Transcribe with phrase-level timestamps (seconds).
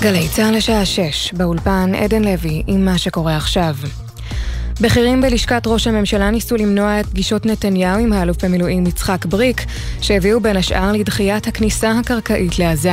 [0.00, 3.74] גלי צה"ל לשעה 6, באולפן עדן לוי עם מה שקורה עכשיו.
[4.80, 9.64] בכירים בלשכת ראש הממשלה ניסו למנוע את פגישות נתניהו עם האלוף במילואים יצחק בריק,
[10.00, 12.92] שהביאו בין השאר לדחיית הכניסה הקרקעית לעזה.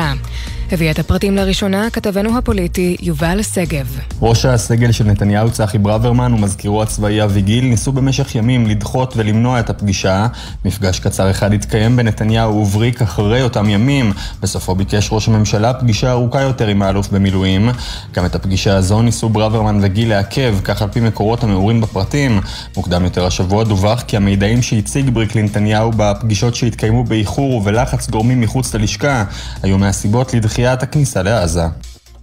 [0.72, 4.00] הביא את הפרטים לראשונה כתבנו הפוליטי יובל שגב.
[4.22, 9.60] ראש הסגל של נתניהו צחי ברוורמן ומזכירו הצבאי אבי גיל ניסו במשך ימים לדחות ולמנוע
[9.60, 10.28] את הפגישה.
[10.66, 14.12] מפגש קצר אחד התקיים בין נתניהו ובריק אחרי אותם ימים.
[14.42, 17.70] בסופו ביקש ראש הממשלה פגישה ארוכה יותר עם האלוף במילואים.
[18.14, 22.42] גם את הפגישה הזו ניסו ברוורמן וגיל לעכב, כך על פי מקורות המעורים בפרטים.
[22.78, 28.76] מוקדם יותר השבוע דווח כי המידעים שהציג בריק לנתניהו בפגישות שהתקיימו באיחור ובלחץ גורמים מחוץ
[28.76, 29.24] ללשכה
[29.64, 31.64] היו מהסיבות לדחייה דחיית הכניסה לעזה.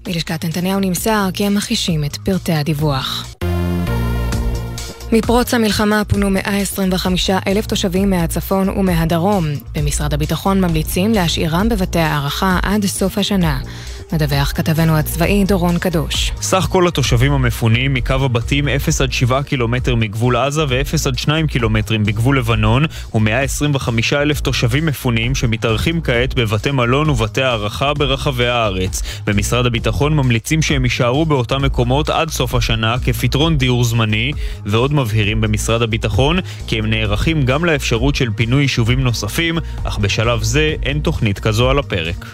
[0.06, 3.34] מלשכת נתניהו נמסר כי הם מכחישים את פרטי הדיווח.
[5.12, 9.44] מפרוץ המלחמה פונו 125 אלף תושבים מהצפון ומהדרום.
[9.74, 13.60] במשרד הביטחון ממליצים להשאירם בבתי הערכה עד סוף השנה.
[14.12, 16.32] מדווח כתבנו הצבאי דורון קדוש.
[16.40, 21.46] סך כל התושבים המפונים מקו הבתים 0 עד 7 קילומטר מגבול עזה ו-0 עד 2
[21.46, 29.02] קילומטרים בגבול לבנון ו-125 אלף תושבים מפונים שמתארחים כעת בבתי מלון ובתי הערכה ברחבי הארץ.
[29.26, 34.32] במשרד הביטחון ממליצים שהם יישארו באותם מקומות עד סוף השנה כפתרון דיור זמני
[34.66, 40.42] ועוד מבהירים במשרד הביטחון כי הם נערכים גם לאפשרות של פינוי יישובים נוספים אך בשלב
[40.42, 42.26] זה אין תוכנית כזו על הפרק.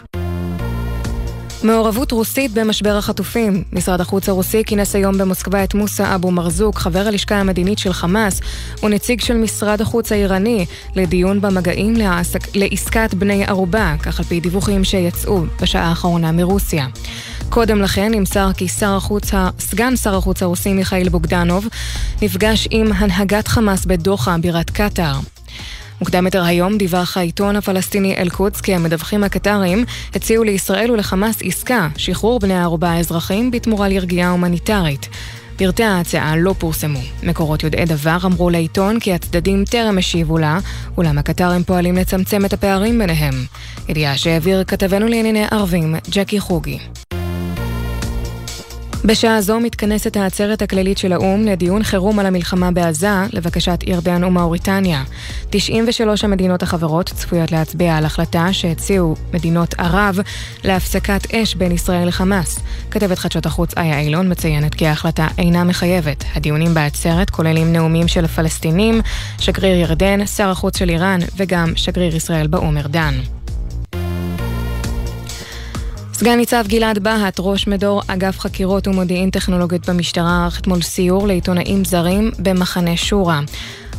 [1.62, 3.64] מעורבות רוסית במשבר החטופים.
[3.72, 8.40] משרד החוץ הרוסי כינס היום במוסקבה את מוסא אבו מרזוק, חבר הלשכה המדינית של חמאס,
[8.82, 14.84] ונציג של משרד החוץ האיראני, לדיון במגעים לעסק, לעסקת בני ערובה, כך על פי דיווחים
[14.84, 16.86] שיצאו בשעה האחרונה מרוסיה.
[17.48, 21.66] קודם לכן נמסר כי שר החוץ, סגן שר החוץ הרוסי מיכאל בוגדנוב
[22.22, 25.37] נפגש עם הנהגת חמאס בדוחה, בירת קטאר.
[26.00, 29.84] מוקדם יותר היום דיווח העיתון הפלסטיני אל-קודס כי המדווחים הקטרים
[30.14, 35.08] הציעו לישראל ולחמאס עסקה, שחרור בני הערובה האזרחים בתמורה לרגיעה הומניטרית.
[35.56, 37.00] פרטי ההצעה לא פורסמו.
[37.22, 40.58] מקורות יודעי דבר אמרו לעיתון כי הצדדים טרם השיבו לה,
[40.96, 43.34] אולם הקטרים פועלים לצמצם את הפערים ביניהם.
[43.88, 46.78] ידיעה שהעביר כתבנו לענייני ערבים, ג'קי חוגי.
[49.04, 55.04] בשעה זו מתכנסת העצרת הכללית של האו"ם לדיון חירום על המלחמה בעזה, לבקשת ירדן ומאוריטניה.
[55.50, 60.18] 93 המדינות החברות צפויות להצביע על החלטה שהציעו מדינות ערב
[60.64, 62.58] להפסקת אש בין ישראל לחמאס.
[62.90, 66.24] כתבת חדשות החוץ איה אילון מציינת כי ההחלטה אינה מחייבת.
[66.34, 69.00] הדיונים בעצרת כוללים נאומים של הפלסטינים,
[69.38, 73.14] שגריר ירדן, שר החוץ של איראן וגם שגריר ישראל באו"ם ארדן.
[76.18, 81.84] סגן ניצב גלעד בהט, ראש מדור אגף חקירות ומודיעין טכנולוגיות במשטרה, ערך אתמול סיור לעיתונאים
[81.84, 83.40] זרים במחנה שורה.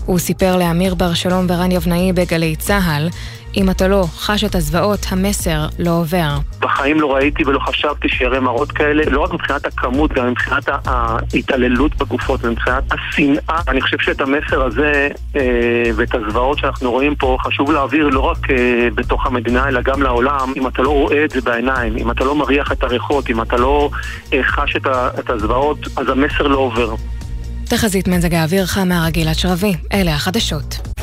[0.05, 3.09] הוא סיפר לאמיר בר שלום ורן יבנאי בגלי צה"ל
[3.57, 6.37] אם אתה לא חש את הזוועות, המסר לא עובר.
[6.59, 11.95] בחיים לא ראיתי ולא חשבתי שיראה מראות כאלה, לא רק מבחינת הכמות, גם מבחינת ההתעללות
[11.95, 13.61] בגופות ומבחינת השנאה.
[13.67, 18.51] אני חושב שאת המסר הזה אה, ואת הזוועות שאנחנו רואים פה, חשוב להעביר לא רק
[18.51, 20.53] אה, בתוך המדינה, אלא גם לעולם.
[20.57, 23.57] אם אתה לא רואה את זה בעיניים, אם אתה לא מריח את הריחות, אם אתה
[23.57, 23.89] לא
[24.33, 26.95] אה, חש את, ה, את הזוועות, אז המסר לא עובר.
[27.65, 30.98] תחזית מזג האוויר חם מהרגיל עד שרבי, אלה החדשות.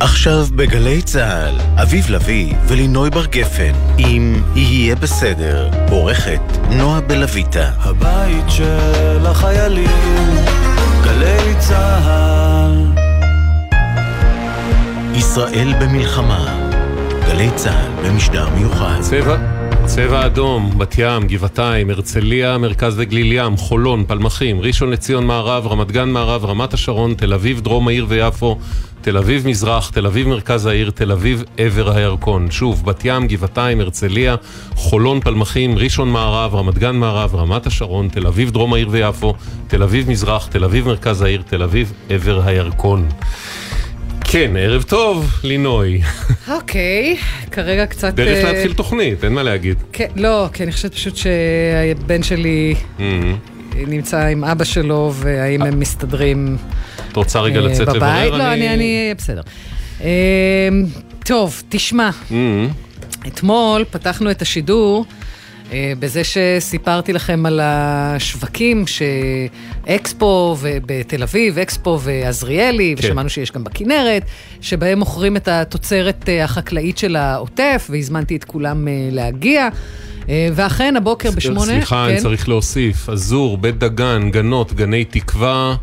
[0.00, 6.40] עכשיו בגלי צה"ל, אביב לביא ולינוי בר גפן, אם יהיה בסדר, עורכת
[6.70, 7.70] נועה בלויטה.
[7.78, 10.36] הבית של החיילים,
[11.04, 12.84] גלי צה"ל.
[15.14, 16.68] ישראל במלחמה,
[17.26, 19.00] גלי צה"ל במשדר מיוחד.
[19.00, 19.53] צבע
[19.86, 25.90] צבע אדום, בת ים, גבעתיים, הרצליה, מרכז וגליל ים, חולון, פלמחים, ראשון לציון מערב, רמת
[25.90, 28.58] גן מערב, רמת השרון, תל אביב, דרום העיר ויפו,
[29.00, 32.50] תל אביב מזרח, תל אביב מרכז העיר, תל אביב עבר הירקון.
[32.50, 34.36] שוב, בת ים, גבעתיים, הרצליה,
[34.74, 39.34] חולון, פלמחים, ראשון מערב, רמת גן מערב, רמת השרון, תל אביב, דרום העיר ויפו,
[39.68, 43.08] תל אביב מזרח, תל אביב מרכז העיר, תל אביב עבר הירקון.
[44.34, 46.00] כן, ערב טוב, לינוי.
[46.48, 47.16] אוקיי,
[47.50, 48.14] כרגע קצת...
[48.14, 49.76] דרך להתחיל תוכנית, אין מה להגיד.
[49.92, 53.02] כן, לא, כי אני חושבת פשוט שהבן שלי mm-hmm.
[53.86, 56.56] נמצא עם אבא שלו, והאם הם מסתדרים
[57.10, 57.98] את רוצה רגע לצאת לברר?
[57.98, 58.32] בבית?
[58.32, 59.42] לא, אני בסדר.
[61.24, 63.26] טוב, תשמע, mm-hmm.
[63.26, 65.06] אתמול פתחנו את השידור.
[65.72, 73.06] בזה שסיפרתי לכם על השווקים שאקספו בתל אביב, אקספו ועזריאלי, כן.
[73.06, 74.22] ושמענו שיש גם בכנרת,
[74.60, 79.68] שבהם מוכרים את התוצרת החקלאית של העוטף, והזמנתי את כולם להגיע.
[80.28, 81.72] ואכן, הבוקר בשמונה...
[81.72, 82.12] סליחה, כן?
[82.12, 85.76] אני צריך להוסיף, עזור, בית דגן, גנות, גני תקווה.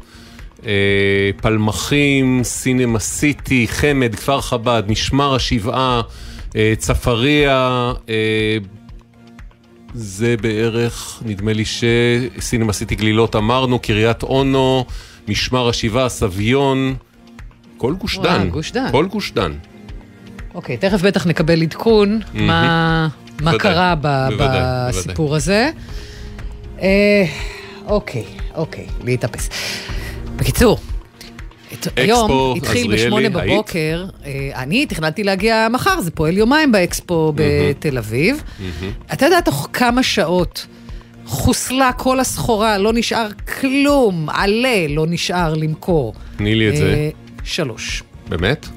[0.65, 6.01] אה, פלמחים, סינמה סיטי, חמד, כפר חב"ד, משמר השבעה,
[6.55, 8.57] אה, צפריה, אה,
[9.93, 14.85] זה בערך, נדמה לי שסינמה סיטי גלילות אמרנו, קריית אונו,
[15.27, 16.95] משמר השבעה, סביון,
[17.77, 18.49] כל גוש דן.
[18.49, 18.91] גוש דן.
[18.91, 19.51] כל גוש דן.
[20.55, 23.07] אוקיי, תכף בטח נקבל עדכון מה,
[23.41, 25.69] מה בוודאי, קרה ב, בוודאי, בסיפור הזה.
[26.81, 27.25] אה,
[27.85, 29.49] אוקיי, אוקיי, להתאפס.
[30.35, 30.79] בקיצור,
[31.95, 33.29] היום התחיל בשמונה?
[33.29, 38.43] בבוקר, אה, אני תכננתי להגיע מחר, זה פועל יומיים באקספו בתל אביב.
[39.13, 40.67] אתה יודע תוך כמה שעות
[41.25, 43.27] חוסלה כל הסחורה, לא נשאר
[43.59, 46.13] כלום, עלה לא נשאר למכור.
[46.37, 46.93] תני לי את זה.
[46.93, 47.09] אה,
[47.43, 48.03] שלוש.
[48.29, 48.67] באמת?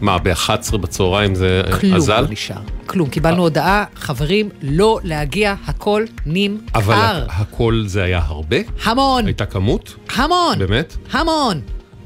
[0.00, 2.20] מה, ב-11 בצהריים זה אה, כלום אזל?
[2.20, 2.60] לא נשאר.
[2.86, 3.08] כלום.
[3.08, 6.78] קיבלנו הודעה, חברים, לא להגיע, הכל נמכר.
[6.78, 8.56] אבל הכל זה היה הרבה?
[8.84, 9.94] המון, הייתה כמות?
[10.16, 10.96] המון, באמת?
[11.12, 11.60] המון,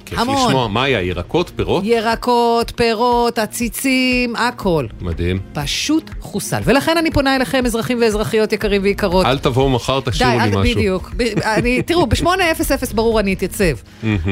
[0.06, 0.46] כיף המון.
[0.46, 0.68] לשמוע.
[0.68, 1.84] מה היה, ירקות, פירות?
[1.84, 4.86] ירקות, פירות, עציצים, הכל.
[5.00, 5.38] מדהים.
[5.52, 6.60] פשוט חוסל.
[6.64, 9.26] ולכן אני פונה אליכם, אזרחים ואזרחיות יקרים ויקרות.
[9.26, 10.60] אל תבואו מחר, תשאירו לי משהו.
[10.62, 11.10] בדיוק.
[11.44, 13.64] אני, תראו, ב-8:00 ברור אני אתייצב.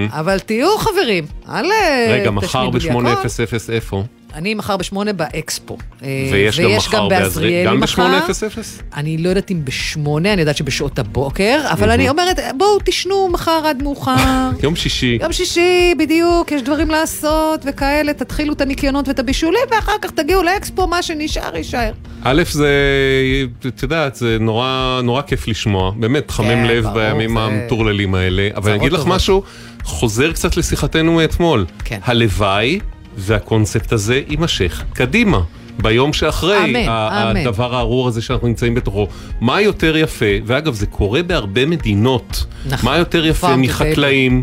[0.09, 3.29] אבל תהיו חברים, אל אה, רגע, מחר תשמידו לי הכל.
[3.29, 4.05] ב-8:00 איפה?
[4.35, 5.79] אני מחר ב-8 באקספו.
[6.03, 8.03] אה, ויש גם מחר בעזריאלי, גם מחר.
[8.29, 8.59] ב-8:00?
[8.97, 13.29] אני אני לא יודעת אם בשמונה, אני יודעת שבשעות הבוקר, אבל אני אומרת, בואו תשנו
[13.33, 14.15] מחר עד מאוחר.
[14.63, 15.19] יום שישי.
[15.21, 20.43] יום שישי, בדיוק, יש דברים לעשות וכאלה, תתחילו את הניקיונות ואת הבישולים, ואחר כך תגיעו
[20.43, 21.93] לאקספו, מה שנשאר יישאר.
[22.25, 22.69] א', זה,
[23.69, 25.91] את יודעת, זה נורא, נורא כיף לשמוע.
[25.97, 28.49] באמת, מחמם כן, לב ברור, בימים זה- המטורללים האלה.
[28.57, 29.15] אבל אני אגיד לך טובות.
[29.15, 29.43] משהו,
[29.85, 31.67] חוזר קצת לשיחתנו מאתמול.
[31.85, 31.99] כן.
[32.05, 32.81] הלוואי
[33.17, 35.41] והקונספט הזה יימשך קדימה.
[35.79, 37.37] ביום שאחרי, אמן, ה- אמן.
[37.41, 39.07] הדבר הארור הזה שאנחנו נמצאים בתוכו.
[39.41, 42.91] מה יותר יפה, ואגב, זה קורה בהרבה מדינות, נכון.
[42.91, 44.43] מה יותר יפה מחקלאים,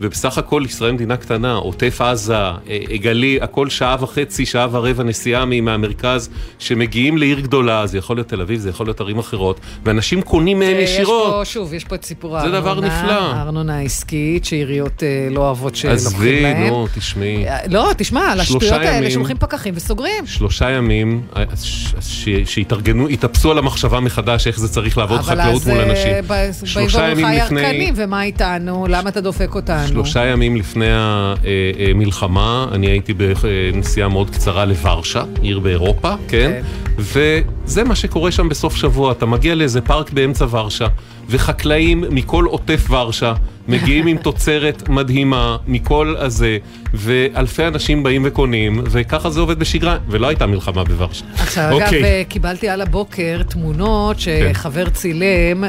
[0.00, 2.54] ובסך הכל ישראל מדינה קטנה, עוטף עזה, אה,
[2.94, 6.28] גלי, הכל שעה וחצי, שעה ורבע נסיעה מהמרכז,
[6.58, 10.58] שמגיעים לעיר גדולה, זה יכול להיות תל אביב, זה יכול להיות ערים אחרות, ואנשים קונים
[10.58, 11.32] מהם יש ישירות.
[11.32, 12.60] פה, שוב, יש פה את סיפור זה הארנונה.
[12.60, 13.12] דבר נפלא.
[13.12, 16.66] הארנונה העסקית, שעיריות אה, לא אוהבות שלוקחים עזבי, להם.
[16.66, 17.48] נו, תשמעי.
[17.48, 19.10] אה, לא, תשמע, על השטויות האלה.
[19.10, 20.26] שולחים פקחים וסוגרים.
[20.26, 25.28] שלושה ימים, אה, ש- ש- שיתארגנו, יתאפסו על המחשבה מחדש איך זה צריך לעבוד אבל
[25.42, 26.12] חקלאות אז מול אה, אנשים.
[26.26, 28.86] ב- שלושה ביבוא ימים לך לפני- ירקנים, ומה איתנו?
[28.88, 29.87] למה אתה דופק אותנו?
[29.88, 36.62] שלושה ימים לפני המלחמה, אני הייתי בנסיעה מאוד קצרה לוורשה, עיר באירופה, כן?
[36.98, 40.86] וזה מה שקורה שם בסוף שבוע, אתה מגיע לאיזה פארק באמצע ורשה,
[41.28, 43.34] וחקלאים מכל עוטף ורשה
[43.68, 46.58] מגיעים עם תוצרת מדהימה מכל הזה,
[46.94, 51.24] ואלפי אנשים באים וקונים, וככה זה עובד בשגרה, ולא הייתה מלחמה בוורשה.
[51.34, 52.04] עכשיו, אגב, אוקיי.
[52.04, 55.64] אה, קיבלתי על הבוקר תמונות שחבר צילם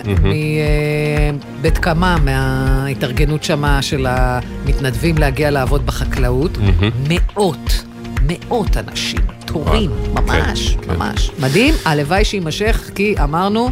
[1.59, 6.57] מבית קמה, מההתארגנות שמה של המתנדבים להגיע לעבוד בחקלאות.
[7.09, 7.83] מאות,
[8.21, 10.95] מאות אנשים, תורים, ממש, כן, כן.
[10.95, 11.31] ממש.
[11.39, 13.69] מדהים, הלוואי שיימשך, כי אמרנו,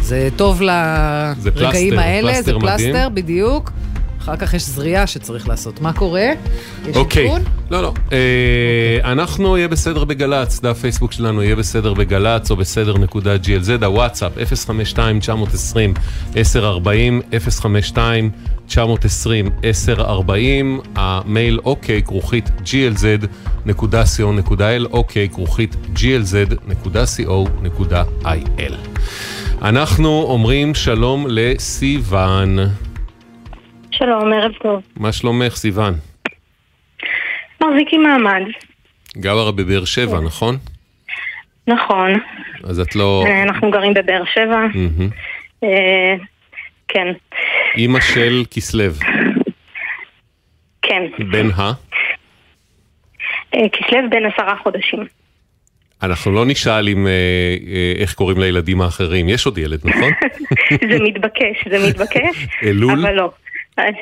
[0.00, 0.64] זה טוב זה
[1.54, 2.92] לרגעים פלסטר, האלה, זה פלסטר מדהים.
[2.92, 3.70] פלסטר, בדיוק.
[4.28, 5.80] אחר כך יש זריעה שצריך לעשות.
[5.80, 6.28] מה קורה?
[6.88, 7.24] יש אוקיי.
[7.24, 7.42] עדכון?
[7.70, 7.92] לא, לא.
[8.12, 13.84] אה, אנחנו יהיה בסדר בגל"צ, דף פייסבוק שלנו יהיה בסדר בגל"צ או בסדר נקודה glz,
[13.84, 14.32] הוואטסאפ
[16.36, 16.36] 052-920-1040,
[18.74, 18.74] 052-920-1040,
[20.96, 23.72] המייל אוקיי כרוכית glz.co.il,
[24.90, 26.68] אוקיי כרוכית glz.co.il.
[29.62, 32.58] אנחנו אומרים שלום לסיוון.
[33.98, 34.82] שלום, ערב טוב.
[34.96, 35.94] מה שלומך, סיוון?
[37.60, 38.42] מחזיקים מעמד.
[39.16, 40.56] גרה בבאר שבע, נכון?
[41.66, 42.10] נכון.
[42.64, 43.24] אז את לא...
[43.26, 44.66] אה, אנחנו גרים בבאר שבע.
[45.64, 46.14] אה,
[46.88, 47.06] כן,
[47.76, 48.84] אימא של כסלו,
[50.82, 51.02] כן.
[51.30, 51.72] בן ה...
[53.54, 55.06] אה, כסלו בן עשרה חודשים.
[56.02, 57.06] אנחנו לא נשאל אם,
[57.96, 59.28] איך קוראים לילדים האחרים.
[59.28, 60.12] יש עוד ילד, נכון?
[60.90, 62.46] זה מתבקש, זה מתבקש.
[62.66, 63.06] אלול?
[63.06, 63.30] אבל לא.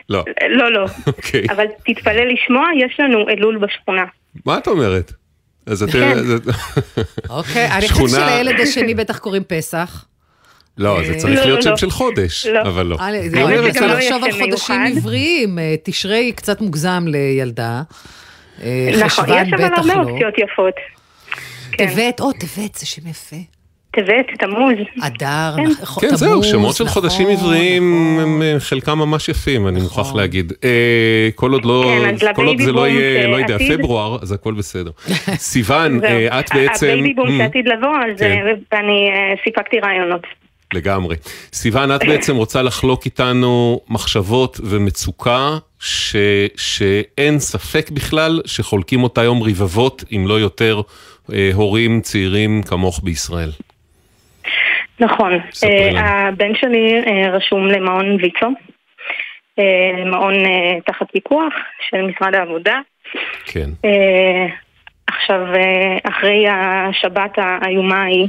[0.08, 0.24] לא.
[0.48, 0.86] לא, לא.
[1.06, 1.46] אוקיי.
[1.50, 4.04] אבל תתפלא לשמוע, יש לנו אלול בשכונה.
[4.44, 5.12] מה את אומרת?
[5.66, 5.90] אז את...
[5.90, 6.18] כן.
[7.30, 10.04] אוקיי, אני חושבת שלילד השני בטח קוראים פסח.
[10.78, 12.60] לא, זה אה, צריך לא, להיות לא, שם של חודש, לא.
[12.62, 12.96] אבל לא.
[12.96, 14.80] לא, אני רוצה לא לחשוב על חודשים.
[14.96, 15.58] עבריים.
[15.58, 17.82] אה, תשרי קצת מוגזם לילדה.
[18.62, 20.00] אה, נכון, יש אבל הרבה לא.
[20.00, 20.74] אופציות יפות.
[21.72, 21.86] כן.
[21.86, 23.36] טבת, או טבת, זה שם יפה.
[23.96, 24.74] טבת, תמוז.
[25.02, 25.82] אדר, כן.
[25.82, 28.42] נכון, כן, זהו, שמות של נכון, חודשים עבריים, נכון.
[28.42, 30.52] הם חלקם ממש יפים, אני מוכרח להגיד.
[30.64, 31.84] אה, כל עוד לא,
[32.20, 34.90] כן, כל עוד זה לא יהיה, לא יודע, פברואר, אז הכל בסדר.
[35.52, 36.04] סיוון.
[36.04, 36.86] אה, את בעצם...
[36.86, 38.30] הבייבי בום Mm, שעתיד לבוא, אז כן.
[38.30, 40.26] אה, ואני אה, סיפקתי רעיונות.
[40.74, 41.16] לגמרי.
[41.52, 46.16] סיוון, את בעצם רוצה לחלוק איתנו מחשבות ומצוקה ש,
[46.56, 50.80] שאין ספק בכלל שחולקים אותה היום רבבות, אם לא יותר,
[51.32, 53.50] אה, הורים צעירים כמוך בישראל.
[55.00, 55.32] נכון.
[55.64, 58.46] אה, הבן שלי אה, רשום למעון ויצו,
[59.58, 60.34] אה, מעון
[60.86, 61.52] תחת פיקוח
[61.90, 62.80] של משרד העבודה.
[63.44, 63.70] כן.
[65.06, 65.46] עכשיו,
[66.02, 68.28] אחרי השבת האיומה ההיא,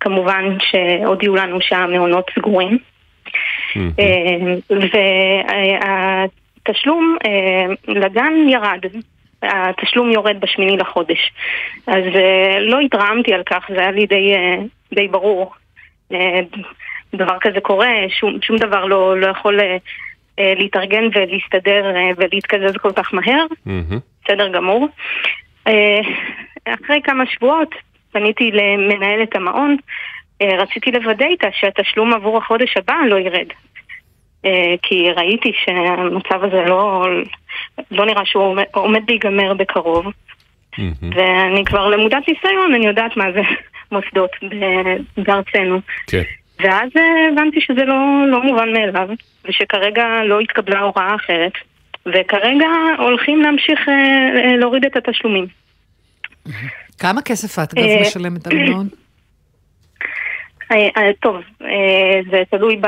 [0.00, 2.78] כמובן שהודיעו לנו שהמעונות סגורים.
[6.66, 7.16] והתשלום
[7.88, 8.84] לגן ירד.
[9.42, 11.32] התשלום יורד בשמיני לחודש.
[11.86, 12.04] אז
[12.60, 14.34] לא התרעמתי על כך, זה היה לי די,
[14.94, 15.52] די ברור.
[16.12, 16.40] אה,
[17.14, 19.76] דבר כזה קורה, שום, שום דבר לא, לא יכול אה,
[20.38, 23.46] אה, להתארגן ולהסתדר ולהתקזז כל כך מהר.
[23.66, 23.98] מהמם.
[24.24, 24.88] בסדר גמור.
[26.64, 27.74] אחרי כמה שבועות
[28.12, 29.76] פניתי למנהלת המעון,
[30.42, 33.46] רציתי לוודא איתה שהתשלום עבור החודש הבא לא ירד.
[34.82, 37.06] כי ראיתי שהמצב הזה לא,
[37.90, 40.06] לא נראה שהוא עומד, עומד להיגמר בקרוב.
[40.78, 41.10] מהמם.
[41.16, 43.40] ואני כבר למודת ניסיון, אני יודעת מה זה
[43.92, 44.30] מוסדות
[45.16, 45.80] בארצנו.
[46.06, 46.22] כן.
[46.60, 46.90] ואז
[47.32, 49.08] הבנתי שזה לא, לא מובן מאליו,
[49.48, 51.52] ושכרגע לא התקבלה הוראה אחרת,
[52.06, 52.68] וכרגע
[52.98, 55.46] הולכים להמשיך אה, אה, להוריד את התשלומים.
[56.98, 58.88] כמה כסף את, אגב, משלמת על מעון?
[60.72, 61.68] אה, אה, טוב, אה,
[62.30, 62.86] זה תלוי ב-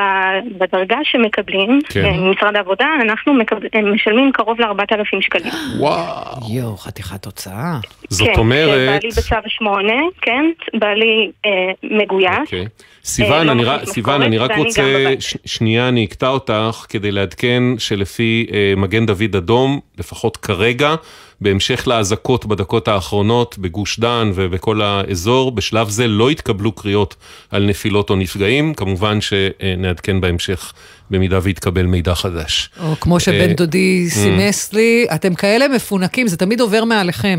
[0.58, 2.04] בדרגה שמקבלים כן.
[2.04, 5.52] אה, ממשרד העבודה, אנחנו מקבל, אה, משלמים קרוב ל-4,000 שקלים.
[5.78, 6.54] וואו.
[6.54, 7.78] יואו, חתיכת הוצאה.
[8.08, 8.88] זאת כן, אומרת...
[8.90, 10.44] בעלי בצו 8, כן,
[10.74, 11.50] בעלי אה,
[11.82, 12.28] מגויס.
[12.40, 12.66] אוקיי.
[13.04, 14.82] סיוון, לא אני רק- סיוון, אני רק רוצה.
[15.20, 20.94] ש- שנייה, אני אקטע אותך כדי לעדכן שלפי אה, מגן דוד אדום, לפחות כרגע,
[21.40, 27.16] בהמשך לאזעקות בדקות האחרונות בגוש דן ובכל האזור, בשלב זה לא התקבלו קריאות
[27.50, 30.72] על נפילות או נפגעים, כמובן שנעדכן בהמשך
[31.10, 32.70] במידה ויתקבל מידע חדש.
[32.82, 37.38] או כמו שבן אה, דודי סימס לי, אתם כאלה מפונקים, זה תמיד עובר מעליכם.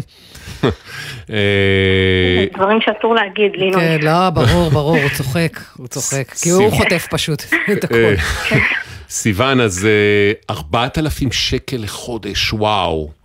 [1.29, 3.81] אה, דברים שאסור להגיד, לינוי.
[3.81, 8.15] כן, לא, ברור, ברור, הוא צוחק, הוא צוחק, כי הוא חוטף פשוט את אה, הכול.
[9.10, 13.21] סיוון, אז אה, 4,000 שקל לחודש, וואו.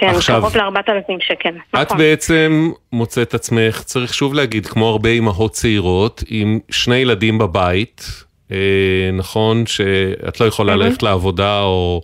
[0.00, 1.48] כן, עכשיו- קרוב ל-4,000 שקל.
[1.48, 1.98] את נכון.
[1.98, 9.10] בעצם מוצאת עצמך, צריך שוב להגיד, כמו הרבה אימהות צעירות, עם שני ילדים בבית, אה,
[9.12, 12.02] נכון שאת לא יכולה ללכת לעבודה או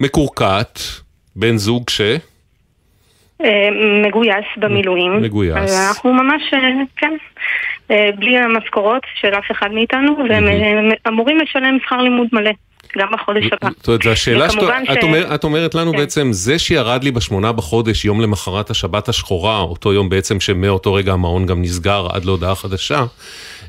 [0.00, 0.80] מקורקעת,
[1.36, 2.00] בן זוג ש...
[3.44, 3.68] אה,
[4.06, 5.22] מגויס במילואים.
[5.22, 5.56] מגויס.
[5.56, 6.58] אז אנחנו ממש, אה,
[6.96, 7.16] כן,
[7.90, 10.44] אה, בלי המשכורות של אף אחד מאיתנו, והם
[11.08, 12.50] אמורים לשלם שכר לימוד מלא,
[12.98, 13.70] גם בחודש הבא.
[13.78, 15.98] זאת אומרת, זו השאלה שאת אומר, את אומרת לנו כן.
[15.98, 21.12] בעצם, זה שירד לי בשמונה בחודש, יום למחרת השבת השחורה, אותו יום בעצם שמאותו רגע
[21.12, 23.04] המעון גם נסגר עד להודעה חדשה,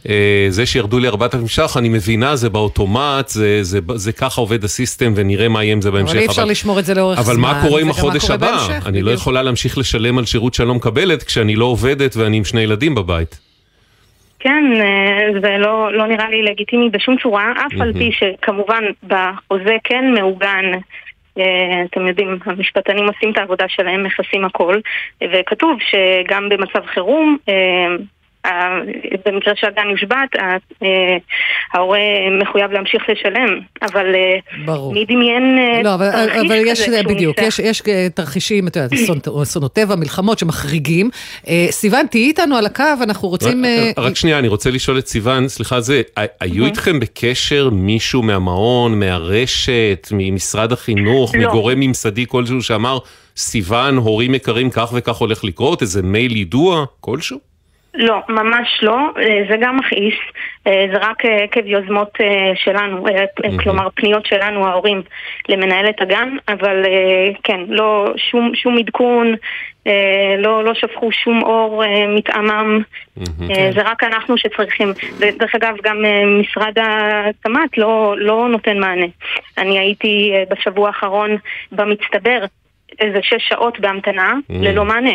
[0.10, 4.64] אה, זה שירדו לי 4,000 ש"ח, אני מבינה, זה באוטומט, זה, זה, זה ככה עובד
[4.64, 6.12] הסיסטם ונראה מה יהיה עם זה בהמשך.
[6.12, 7.32] אבל אי אפשר לשמור את זה לאורך זמן.
[7.32, 8.52] אבל מה קורה עם החודש הבא?
[8.52, 9.22] בהמשך, אני לא בדיוק.
[9.22, 12.96] יכולה להמשיך לשלם על שירות שאני לא מקבלת כשאני לא עובדת ואני עם שני ילדים
[12.96, 13.47] בבית.
[14.48, 19.75] כן, אה, זה לא, לא נראה לי לגיטימי בשום צורה, אף על פי שכמובן בחוזה
[19.84, 20.66] כן מעוגן,
[21.38, 24.80] אה, אתם יודעים, המשפטנים עושים את העבודה שלהם, מכסים הכל,
[25.24, 27.96] וכתוב שגם במצב חירום, אה,
[29.25, 30.36] במקרה שהגן יושבת,
[30.84, 30.88] אה,
[31.74, 32.00] ההורה
[32.42, 34.94] מחויב להמשיך לשלם, אבל אה, ברור.
[34.94, 37.60] מי דמיין אה, לא, אבל, תרחיש אבל יש, כזה שהוא בדיוק, ניסח?
[37.60, 37.82] יש, יש
[38.13, 41.10] תרחישים, את יודעת, אסון- אסונות טבע, מלחמות שמחריגים.
[41.70, 43.66] סיוון, תהיי איתנו על הקו, אנחנו רוצים...
[43.66, 46.01] רק, רק שנייה, אני רוצה לשאול את סיוון, סליחה, זה,
[46.42, 51.42] היו איתכם בקשר מישהו מהמעון, מהרשת, ממשרד החינוך, לא.
[51.42, 52.98] מגורם ממסדי כלשהו שאמר,
[53.38, 57.39] סיוון, הורים יקרים, כך וכך הולך לקרות, איזה מייל יידוע כלשהו?
[57.94, 58.98] לא, ממש לא.
[59.17, 60.15] אה, זה גם מכעיס.
[60.67, 62.17] אה, זה רק אה, עקב יוזמות
[62.56, 63.06] שלנו,
[63.63, 65.01] כלומר פניות שלנו, ההורים,
[65.50, 66.86] למנהלת הגן, אבל
[67.44, 69.36] כן, לא שום, שום עדכון,
[70.38, 72.82] לא, לא שפכו שום אור מטעמם.
[73.51, 74.94] אה, זה רק אנחנו שצריכים.
[75.17, 76.06] ודרך אגב, גם
[76.41, 79.06] משרד התמ"ת לא, לא נותן מענה.
[79.58, 81.38] אני הייתי בשבוע האחרון
[81.72, 82.46] במצטבר
[83.00, 85.13] איזה שש שעות בהמתנה, ללא מענה.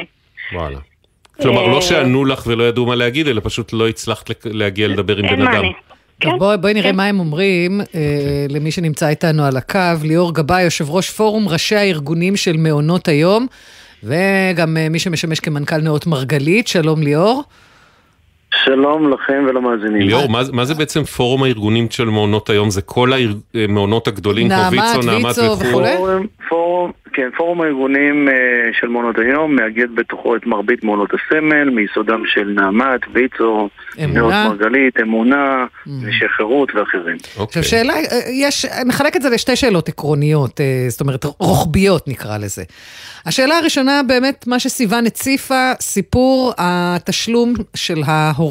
[0.53, 0.79] וואלה.
[1.43, 5.17] כלומר, לא אה, שענו לך ולא ידעו מה להגיד, אלא פשוט לא הצלחת להגיע לדבר
[5.17, 5.63] עם בן אדם.
[6.21, 6.97] טוב, כן, בואי, בואי נראה כן.
[6.97, 9.79] מה הם אומרים אה, למי שנמצא איתנו על הקו.
[10.03, 13.47] ליאור גבאי, יושב ראש פורום ראשי הארגונים של מעונות היום,
[14.03, 16.69] וגם אה, מי שמשמש כמנכ"ל נאות מרגלית.
[16.69, 17.43] שלום ליאור.
[18.65, 20.03] שלום לכם ולמאזינים.
[20.03, 22.71] ליאור, מה, מה זה בעצם פורום הארגונים של מעונות היום?
[22.71, 23.11] זה כל
[23.55, 25.83] המעונות הגדולים כמו ויצו, נעמת וכו'?
[25.97, 28.33] פורום, פורום, כן, פורום הארגונים uh,
[28.81, 33.69] של מעונות היום מאגד בתוכו את מרבית מעונות הסמל, מיסודם של נעמת, ויצו,
[33.99, 35.91] נאות מרגלית, אמונה, mm.
[35.91, 37.17] נשי חירות ואחרים.
[37.17, 37.63] עכשיו אוקיי.
[37.63, 38.01] שאלה, אה,
[38.33, 42.63] יש, נחלק את זה לשתי שאלות עקרוניות, אה, זאת אומרת רוחביות נקרא לזה.
[43.27, 48.42] השאלה הראשונה באמת, מה שסיוון הציפה, סיפור התשלום של ההורים.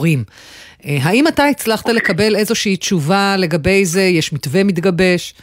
[0.86, 4.02] האם אתה הצלחת לקבל איזושהי תשובה לגבי זה?
[4.02, 5.34] יש מתווה מתגבש?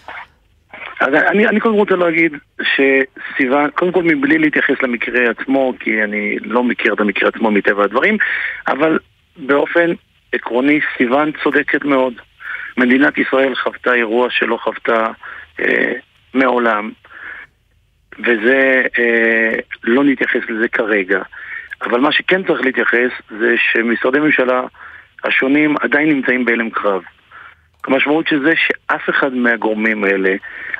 [1.00, 6.36] אז אני, אני קודם רוצה להגיד שסיוון, קודם כל מבלי להתייחס למקרה עצמו, כי אני
[6.40, 8.16] לא מכיר את המקרה עצמו מטבע הדברים,
[8.68, 8.98] אבל
[9.36, 9.92] באופן
[10.32, 12.14] עקרוני סיוון צודקת מאוד.
[12.76, 15.06] מדינת ישראל חוותה אירוע שלא חוותה
[15.60, 15.92] אה,
[16.34, 16.90] מעולם,
[18.18, 21.22] וזה, אה, לא נתייחס לזה כרגע.
[21.82, 24.62] אבל מה שכן צריך להתייחס זה שמשרדי ממשלה
[25.24, 27.02] השונים עדיין נמצאים בהלם קרב.
[27.86, 30.34] המשמעות של זה שאף אחד מהגורמים האלה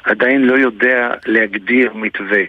[0.04, 2.42] עדיין לא יודע להגדיר מתווה.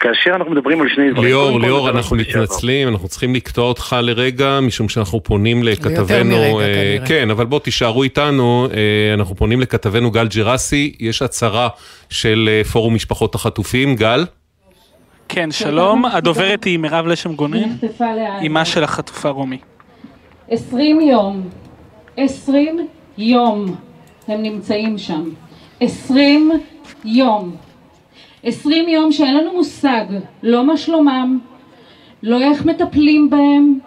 [0.00, 1.26] כאשר אנחנו מדברים על שני דברים...
[1.28, 5.94] ליאור, ליאור, אנחנו מתנצלים, אנחנו צריכים לקטוע אותך לרגע, משום שאנחנו פונים לכתבנו...
[6.00, 7.06] יותר מרגע כנראה.
[7.06, 11.68] כן, אבל בוא תישארו איתנו, אה, אנחנו פונים לכתבנו גל ג'רסי, יש הצהרה
[12.10, 14.24] של אה, פורום משפחות החטופים, גל?
[15.28, 17.68] כן, שלום, הדוברת היא מירב לשם גונן,
[18.40, 19.58] אימה של החטופה רומי.
[20.50, 21.42] עשרים יום,
[22.16, 22.86] עשרים
[23.18, 23.74] יום
[24.28, 25.30] הם נמצאים שם.
[25.80, 26.50] עשרים
[27.04, 27.56] יום.
[28.42, 30.04] עשרים יום שאין לנו מושג,
[30.42, 31.38] לא מה שלומם,
[32.22, 33.78] לא איך מטפלים בהם,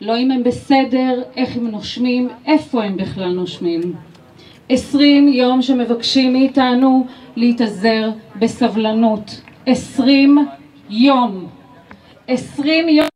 [0.00, 3.80] לא אם הם בסדר, איך הם נושמים, איפה הם בכלל נושמים.
[4.68, 9.40] עשרים יום שמבקשים מאיתנו להתאזר בסבלנות.
[9.66, 10.38] עשרים
[10.92, 11.46] יום.
[12.28, 13.06] עשרים יום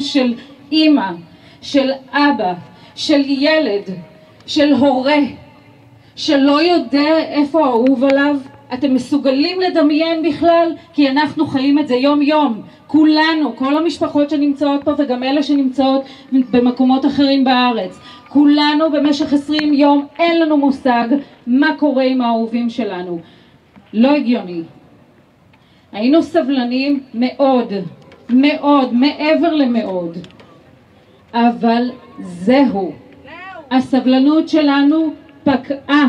[0.00, 0.34] של
[0.72, 1.10] אימא,
[1.62, 2.54] של אבא,
[2.94, 3.82] של ילד,
[4.46, 5.18] של הורה,
[6.16, 8.36] שלא יודע איפה האהוב עליו?
[8.74, 10.76] אתם מסוגלים לדמיין בכלל?
[10.92, 16.02] כי אנחנו חיים את זה יום יום, כולנו, כל המשפחות שנמצאות פה וגם אלה שנמצאות
[16.32, 17.98] במקומות אחרים בארץ,
[18.28, 21.08] כולנו במשך עשרים יום אין לנו מושג
[21.46, 23.20] מה קורה עם האהובים שלנו.
[23.92, 24.62] לא הגיוני.
[25.92, 27.72] היינו סבלניים מאוד,
[28.30, 30.18] מאוד, מעבר למאוד,
[31.34, 32.92] אבל זהו.
[33.70, 36.06] הסבלנות שלנו פקעה.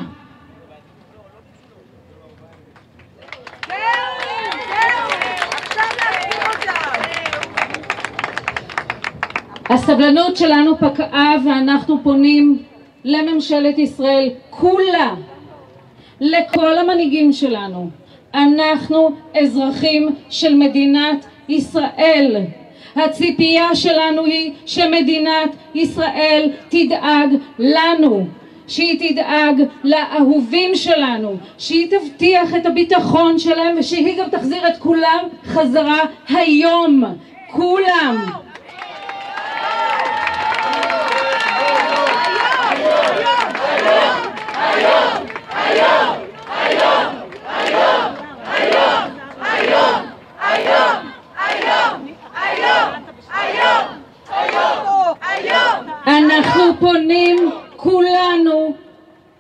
[9.70, 12.64] הסבלנות שלנו פקעה ואנחנו פונים
[13.04, 15.16] לממשלת ישראל כולה,
[16.22, 18.03] לכל המנהיגים שלנו.
[18.34, 22.38] אנחנו אזרחים של מדינת ישראל.
[22.96, 28.26] הציפייה שלנו היא שמדינת ישראל תדאג לנו,
[28.68, 36.00] שהיא תדאג לאהובים שלנו, שהיא תבטיח את הביטחון שלהם ושהיא גם תחזיר את כולם חזרה
[36.30, 37.04] היום,
[37.52, 38.26] כולם.
[44.56, 46.18] היום, היום,
[46.50, 47.14] היום,
[47.50, 48.04] היום,
[50.40, 51.04] היום,
[51.46, 51.98] היום,
[54.32, 57.38] היום, היום אנחנו פונים
[57.76, 58.74] כולנו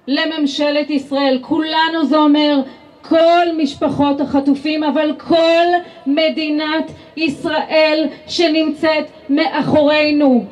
[0.08, 2.62] לממשלת ישראל, כולנו זה אומר
[3.02, 5.66] כל משפחות החטופים, אבל כל
[6.06, 10.46] מדינת ישראל שנמצאת מאחורינו,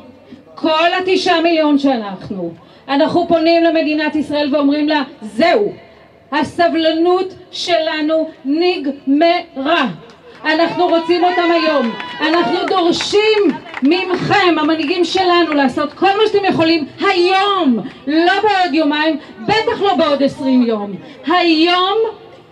[0.55, 2.51] כל התשעה מיליון שאנחנו,
[2.87, 5.71] אנחנו פונים למדינת ישראל ואומרים לה זהו,
[6.31, 9.87] הסבלנות שלנו נגמרה
[10.45, 11.91] אנחנו רוצים אותם היום.
[12.21, 13.43] אנחנו דורשים
[13.83, 17.77] ממכם, המנהיגים שלנו, לעשות כל מה שאתם יכולים היום,
[18.07, 20.93] לא בעוד יומיים, בטח לא בעוד עשרים יום.
[21.27, 21.97] היום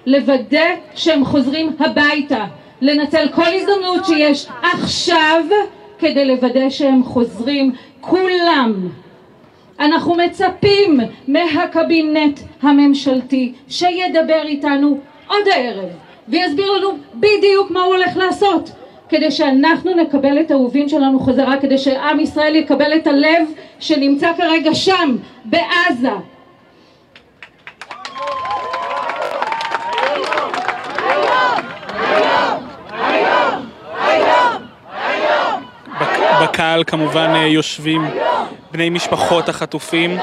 [0.06, 2.45] לוודא שהם חוזרים הביתה,
[2.82, 5.43] לנצל כל הזדמנות שיש עכשיו
[5.99, 7.71] כדי לוודא שהם חוזרים
[8.02, 8.73] כולם.
[9.80, 18.72] אנחנו מצפים מהקבינט הממשלתי שידבר איתנו עוד הערב ויסביר לנו בדיוק מה הוא הולך לעשות
[19.10, 23.48] כדי שאנחנו נקבל את האהובים שלנו חזרה, כדי שעם ישראל יקבל את הלב
[23.80, 26.10] שנמצא כרגע שם, בעזה.
[36.44, 38.02] בקהל כמובן אה, יושבים
[38.72, 40.18] בני משפחות החטופים.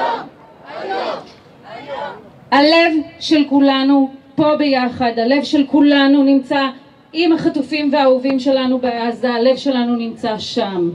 [2.51, 6.67] הלב של כולנו פה ביחד, הלב של כולנו נמצא
[7.13, 10.89] עם החטופים והאהובים שלנו בעזה, הלב שלנו נמצא שם.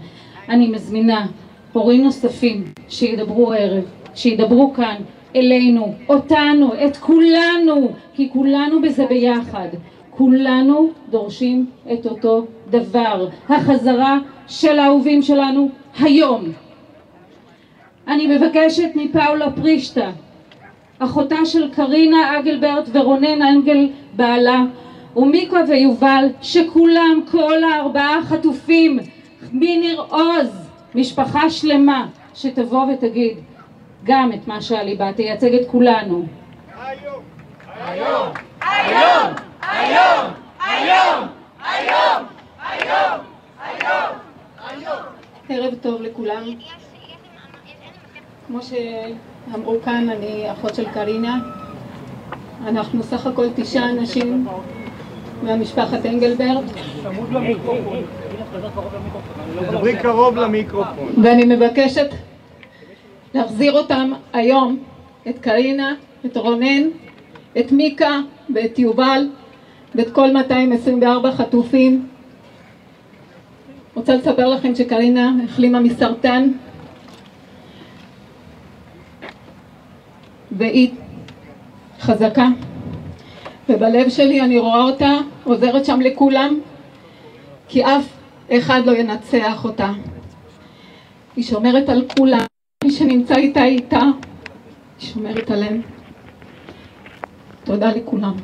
[0.48, 1.26] אני מזמינה
[1.72, 4.94] הורים נוספים שידברו הערב, שידברו כאן
[5.36, 9.68] אלינו, אותנו, את כולנו, כי כולנו בזה ביחד.
[10.10, 15.68] כולנו דורשים את אותו דבר, החזרה של האהובים שלנו
[16.00, 16.44] היום.
[18.08, 20.10] אני מבקשת מפאולה פרישטה,
[21.04, 24.62] אחותה של קרינה אגלברט ורונן אנגל בעלה,
[25.16, 28.98] ומיקה ויובל, שכולם, כל הארבעה חטופים,
[29.52, 33.36] מניר עוז, משפחה שלמה, שתבוא ותגיד
[34.04, 36.26] גם את מה שעל ליבה, תייצג את כולנו.
[36.80, 37.22] היום!
[37.84, 38.28] היום!
[38.60, 39.32] היום!
[39.62, 40.30] היום!
[40.60, 41.28] היום!
[41.64, 42.24] היום!
[42.68, 43.20] היום!
[44.68, 45.02] היום!
[45.48, 46.42] ערב טוב לכולם.
[48.46, 48.62] כמו
[49.50, 51.38] שאמרו כאן, אני אחות של קרינה.
[52.66, 54.46] אנחנו סך הכל תשעה אנשים
[55.42, 56.64] מהמשפחת אנגלברט.
[59.70, 61.22] דברי קרוב למיקרופון.
[61.22, 62.06] ואני מבקשת
[63.34, 64.78] להחזיר אותם היום,
[65.28, 65.94] את קרינה,
[66.26, 66.82] את רונן,
[67.58, 68.20] את מיקה
[68.54, 69.28] ואת יובל
[69.94, 72.06] ואת כל 224 חטופים.
[73.94, 76.48] רוצה לספר לכם שקרינה החלימה מסרטן
[80.56, 80.90] והיא
[82.00, 82.48] חזקה
[83.68, 85.10] ובלב שלי אני רואה אותה
[85.44, 86.58] עוזרת שם לכולם
[87.68, 88.08] כי אף
[88.50, 89.90] אחד לא ינצח אותה.
[91.36, 92.46] היא שומרת על כולם,
[92.84, 94.00] מי שנמצא איתה איתה,
[95.00, 95.80] היא שומרת עליהם.
[97.64, 98.34] תודה לכולם.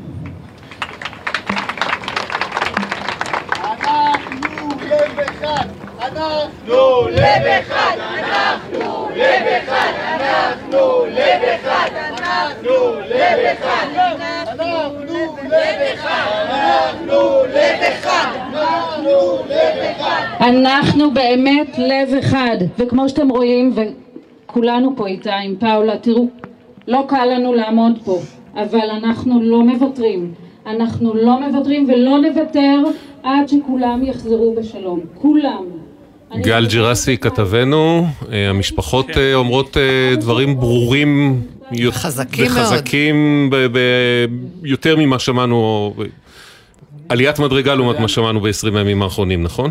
[6.19, 12.71] אנחנו לב אחד, אנחנו לב אחד, אנחנו לב אחד, אנחנו
[13.09, 20.23] לב אחד, אנחנו לב אחד, אנחנו לב אחד, אנחנו לב אחד.
[20.41, 26.27] אנחנו באמת לב אחד, וכמו שאתם רואים, וכולנו פה איתה עם פאולה, תראו,
[26.89, 28.19] לא קל לנו לעמוד פה,
[28.55, 30.35] אבל אנחנו לא מוותרים.
[30.67, 32.83] אנחנו לא מוותרים ולא נוותר
[33.23, 35.01] עד שכולם יחזרו בשלום.
[35.15, 35.88] כולם.
[36.37, 41.43] גל ג'רסי כתבנו, אה, המשפחות אה, אומרות אה, דברים ברורים
[41.91, 42.47] חזקים.
[42.47, 43.51] וחזקים
[44.63, 45.95] יותר ממה שמענו,
[47.09, 49.71] עליית מדרגה לעומת מה שמענו ב-20 הימים האחרונים, נכון?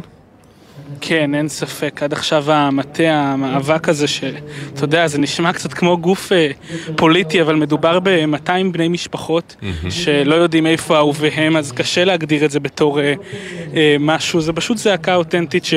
[1.01, 2.03] כן, אין ספק.
[2.03, 6.51] עד עכשיו המטה, המאבק הזה, שאתה יודע, זה נשמע קצת כמו גוף אה,
[6.95, 9.55] פוליטי, אבל מדובר ב-200 בני משפחות
[9.89, 13.13] שלא יודעים איפה אהוביהם, אז קשה להגדיר את זה בתור אה,
[13.75, 14.41] אה, משהו.
[14.41, 15.73] זה פשוט זעקה אותנטית ש...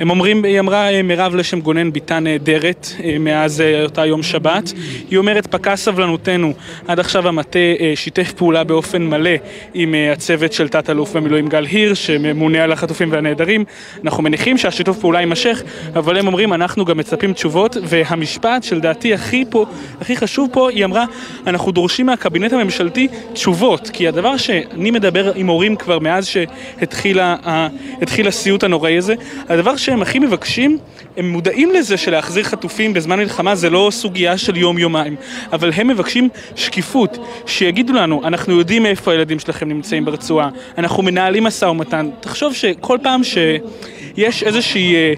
[0.00, 4.22] הם אומרים, היא אמרה אה, מירב לשם גונן ביתה נהדרת אה, מאז אה, אותה יום
[4.22, 4.72] שבת.
[5.10, 6.52] היא אומרת, פקעה סבלנותנו.
[6.88, 7.58] עד עכשיו המטה
[7.94, 9.30] שיתף פעולה באופן מלא
[9.74, 13.64] עם הצוות של תת-אלוף במילואים גל הירש, שממונה על החטופים והנעדרים.
[14.04, 15.62] אנחנו מניחים שהשיתוף פעולה יימשך,
[15.94, 19.66] אבל הם אומרים, אנחנו גם מצפים תשובות, והמשפט שלדעתי הכי פה,
[20.00, 21.04] הכי חשוב פה, היא אמרה,
[21.46, 27.18] אנחנו דורשים מהקבינט הממשלתי תשובות, כי הדבר שאני מדבר עם הורים כבר מאז שהתחיל
[28.28, 29.14] הסיוט הנוראי הזה,
[29.48, 30.78] הדבר שהם הכי מבקשים,
[31.16, 35.16] הם מודעים לזה שלהחזיר חטופים בזמן מלחמה זה לא סוגיה של יום-יומיים,
[35.52, 40.48] אבל הם מבקשים שקיפות, שיגידו לנו, אנחנו יודעים איפה הילדים שלכם נמצאים ברצועה,
[40.78, 42.10] אנחנו מנהלים משא ומתן.
[42.20, 45.14] תחשוב שכל פעם שיש איזושהי...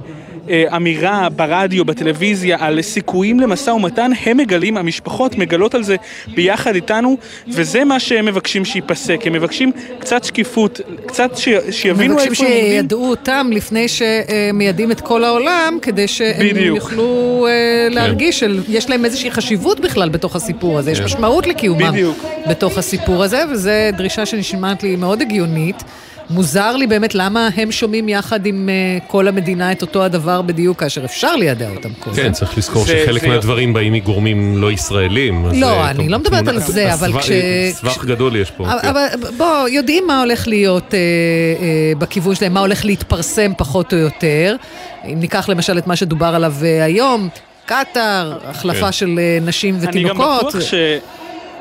[0.50, 5.96] אה, אמירה ברדיו, בטלוויזיה, על סיכויים למשא ומתן, הם מגלים, המשפחות מגלות על זה
[6.34, 7.16] ביחד איתנו,
[7.48, 9.20] וזה מה שהם מבקשים שייפסק.
[9.24, 11.48] הם מבקשים קצת שקיפות, קצת ש...
[11.70, 12.72] שיבינו מבקשים איפה הם עומדים.
[12.72, 16.76] שידעו אותם לפני שמיידעים את כל העולם, כדי שהם בדיוק.
[16.76, 21.04] יוכלו אה, להרגיש שיש להם איזושהי חשיבות בכלל בתוך הסיפור הזה, יש כן.
[21.04, 22.24] משמעות לקיומם בדיוק.
[22.48, 25.82] בתוך הסיפור הזה, וזו דרישה שנשמעת לי מאוד הגיונית.
[26.30, 30.80] מוזר לי באמת למה הם שומעים יחד עם uh, כל המדינה את אותו הדבר בדיוק,
[30.80, 32.16] כאשר אפשר לידע אותם קודם.
[32.16, 35.46] כן, צריך לזכור זה- שחלק זה- מהדברים באים מגורמים לא ישראלים.
[35.54, 37.30] לא, אה, אני טוב, לא מדברת על זה, אבל כש-
[37.72, 38.64] סבך גדול יש פה.
[38.72, 38.88] אבל, כן.
[38.88, 41.64] אבל בוא, יודעים מה הולך להיות אה, אה,
[41.98, 44.56] בכיוון שלהם, מה הולך להתפרסם פחות או יותר.
[45.04, 47.28] אם ניקח למשל את מה שדובר עליו אה, היום,
[47.66, 48.92] קטאר, החלפה כן.
[48.92, 50.46] של אה, נשים אני גם ותינוקות.
[50.46, 50.74] בטוח ש...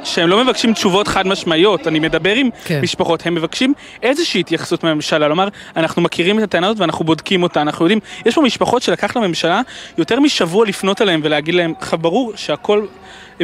[0.03, 2.81] שהם לא מבקשים תשובות חד משמעיות, אני מדבר עם כן.
[2.81, 7.61] משפחות, הם מבקשים איזושהי התייחסות מהממשלה, לומר, אנחנו מכירים את הטענה הזאת ואנחנו בודקים אותה,
[7.61, 9.61] אנחנו יודעים, יש פה משפחות שלקח לממשלה
[9.97, 12.85] יותר משבוע לפנות אליהם ולהגיד להם, "ח- ברור שהכל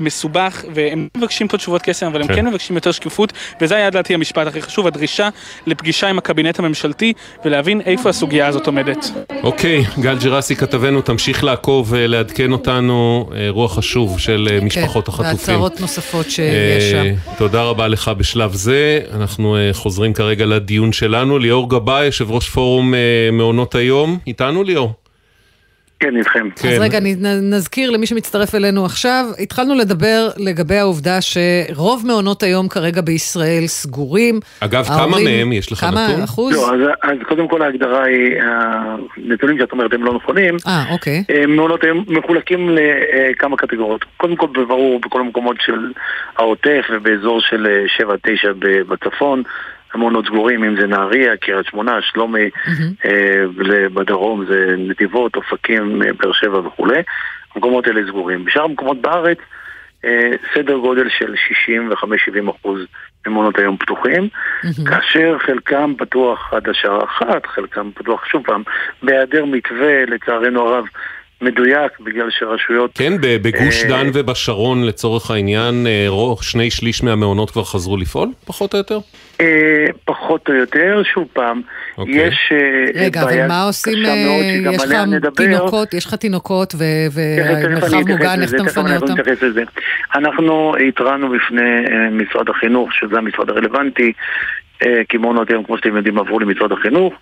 [0.01, 2.35] מסובך והם לא מבקשים פה תשובות קסם, אבל הם כן.
[2.35, 5.29] כן מבקשים יותר שקיפות, וזה היה לדעתי המשפט הכי חשוב, הדרישה
[5.67, 7.13] לפגישה עם הקבינט הממשלתי
[7.45, 9.11] ולהבין איפה הסוגיה הזאת עומדת.
[9.43, 15.11] אוקיי, גל ג'רסי כתבנו, תמשיך לעקוב ולעדכן אותנו, אה, רוח חשוב של אה, משפחות כן,
[15.11, 15.37] החטופים.
[15.37, 16.97] והצהרות נוספות שיש שם.
[17.05, 18.99] אה, תודה רבה לך בשלב זה.
[19.13, 21.37] אנחנו אה, חוזרים כרגע לדיון שלנו.
[21.39, 22.99] ליאור גבאי, יושב ראש פורום אה,
[23.31, 24.17] מעונות היום.
[24.27, 25.04] איתנו ליאור?
[25.99, 26.47] כן, איתכם.
[26.55, 26.99] אז רגע,
[27.41, 34.39] נזכיר למי שמצטרף אלינו עכשיו, התחלנו לדבר לגבי העובדה שרוב מעונות היום כרגע בישראל סגורים.
[34.59, 36.23] אגב, כמה ההורים- מהם יש לך כמה נתון?
[36.23, 36.55] אחוז?
[36.55, 40.57] לא, אז, אז קודם כל ההגדרה היא, הנתונים שאת אומרת הם לא נכונים.
[40.67, 41.23] אה, אוקיי.
[41.29, 44.05] אה, מעונות היום מחולקים לכמה קטגוריות.
[44.17, 45.91] קודם כל, בברור, בכל המקומות של
[46.37, 48.07] העוטף ובאזור של אה, 7-9
[48.59, 49.43] ב- בצפון,
[49.95, 52.49] המעונות סגורים, אם זה נהריה, קריית שמונה, שלומי,
[53.05, 53.43] אה,
[53.93, 56.99] בדרום זה נתיבות, אופקים, אה, באר שבע וכולי.
[57.55, 58.45] המקומות האלה סגורים.
[58.45, 59.37] בשאר המקומות בארץ,
[60.05, 62.79] אה, סדר גודל של 65-70 אחוז
[63.27, 64.27] ממעונות היום פתוחים,
[64.85, 68.63] כאשר חלקם פתוח עד השעה אחת, חלקם פתוח שוב פעם,
[69.03, 70.85] בהיעדר מתווה, לצערנו הרב,
[71.41, 72.91] מדויק, בגלל שרשויות...
[72.97, 77.97] כן, ב- בגוש אה, דן ובשרון לצורך העניין, אה, רוב- שני שליש מהמעונות כבר חזרו
[77.97, 78.99] לפעול, פחות או יותר?
[79.41, 81.61] אה, פחות או יותר, שוב פעם,
[81.97, 82.27] אוקיי.
[82.27, 85.31] יש אה, רגע, בעיה עושים, קשה מאוד, אה, שגם יש לך עליה נדבר.
[85.31, 89.19] תינוקות, יש לך תינוקות ו- תכף, תכף ומרחב מוגן, איך אתה תכף מפנה אנחנו אותם?
[89.19, 89.63] נתייחס לזה.
[90.15, 94.13] אנחנו התרענו בפני אה, משרד החינוך, שזה המשרד הרלוונטי,
[95.09, 97.13] כי מעונות היום, כמו שאתם יודעים, עברו למשרד החינוך.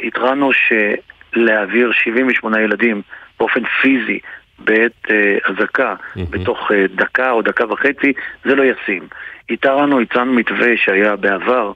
[0.00, 3.02] התרענו שלהעביר 78 ילדים
[3.40, 4.18] באופן פיזי
[4.58, 5.06] בעת
[5.44, 5.94] אזעקה
[6.30, 8.12] בתוך דקה או דקה וחצי,
[8.44, 9.08] זה לא ישים.
[9.50, 11.72] התרענו, הצענו מתווה שהיה בעבר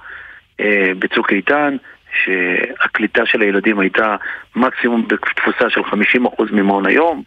[0.60, 1.76] אה, בצוק איתן,
[2.24, 4.16] שהקליטה של הילדים הייתה
[4.56, 7.22] מקסימום בתפוסה של 50% ממעון היום,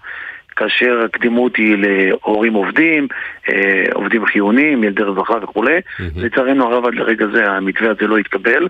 [0.56, 3.08] כאשר הקדימות היא להורים עובדים,
[3.50, 5.80] אה, עובדים חיוניים, ילדי רווחה וכולי.
[6.16, 8.68] לצערנו הרב עד לרגע זה המתווה הזה לא התקבל.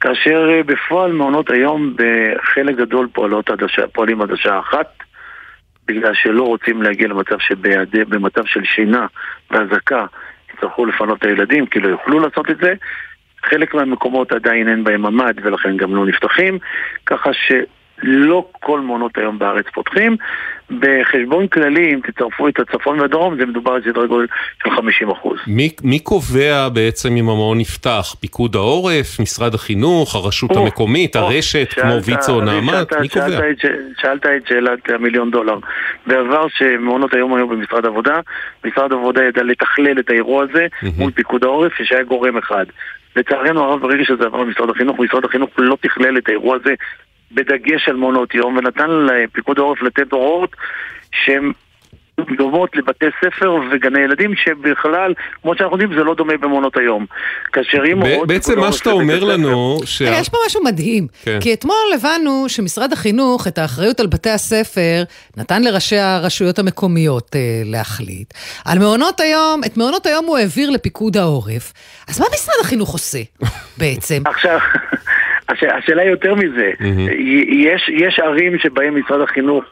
[0.00, 4.88] כאשר אה, בפועל מעונות היום בחלק גדול פועלות עד השעה, פועלים עד השעה אחת,
[5.86, 9.06] בגלל שלא רוצים להגיע למצב שבמצב של שינה
[9.50, 10.06] ואזעקה
[10.56, 12.74] יצטרכו לפנות את הילדים, כי לא יוכלו לעשות את זה.
[13.44, 16.58] חלק מהמקומות עדיין אין בהם ממ"ד ולכן גם לא נפתחים,
[17.06, 17.30] ככה
[18.02, 20.16] שלא כל מעונות היום בארץ פותחים.
[20.70, 24.26] בחשבון כללי, אם תצרפו את הצפון והדרום, זה מדובר על סדרי גודל
[24.64, 25.38] של 50 אחוז.
[25.46, 28.14] מי, מי קובע בעצם אם המעון נפתח?
[28.20, 32.70] פיקוד העורף, משרד החינוך, הרשות או, המקומית, או, הרשת, שאלת- כמו ויצו או נעמת?
[32.74, 33.28] שאלת- מי קובע?
[33.28, 33.58] שאלת את
[34.00, 35.58] שאלת את שאלת המיליון דולר.
[36.06, 38.20] בעבר שמעונות היום היו במשרד העבודה,
[38.64, 40.66] משרד העבודה ידע לתכלל את האירוע הזה
[40.98, 42.64] מול פיקוד העורף, שהיה גורם אחד.
[43.16, 46.74] לצערנו הרב, ברגע שזה עבר למשרד החינוך, משרד החינוך לא תכלל את האירוע הזה
[47.32, 50.56] בדגש על מעונות יום, ונתן לפיקוד העורף לתת הוראות
[51.12, 51.52] שהן
[52.36, 57.06] דומות לבתי ספר וגני ילדים, שבכלל, כמו שאנחנו יודעים, זה לא דומה במעונות היום.
[57.52, 59.78] כאשר אם ב- הוראות בעצם מה שאתה אומר לנו.
[60.00, 61.06] רגע, יש פה משהו מדהים.
[61.22, 61.38] כן.
[61.40, 65.02] כי אתמול הבנו שמשרד החינוך את האחריות על בתי הספר
[65.36, 68.34] נתן לראשי הרשויות המקומיות אה, להחליט.
[68.64, 71.72] על מעונות היום, את מעונות היום הוא העביר לפיקוד העורף.
[72.08, 73.18] אז מה משרד החינוך עושה
[73.78, 74.22] בעצם?
[74.26, 74.58] עכשיו,
[75.48, 76.70] הש- השאלה היא יותר מזה.
[77.10, 79.64] י- יש, יש ערים שבהן משרד החינוך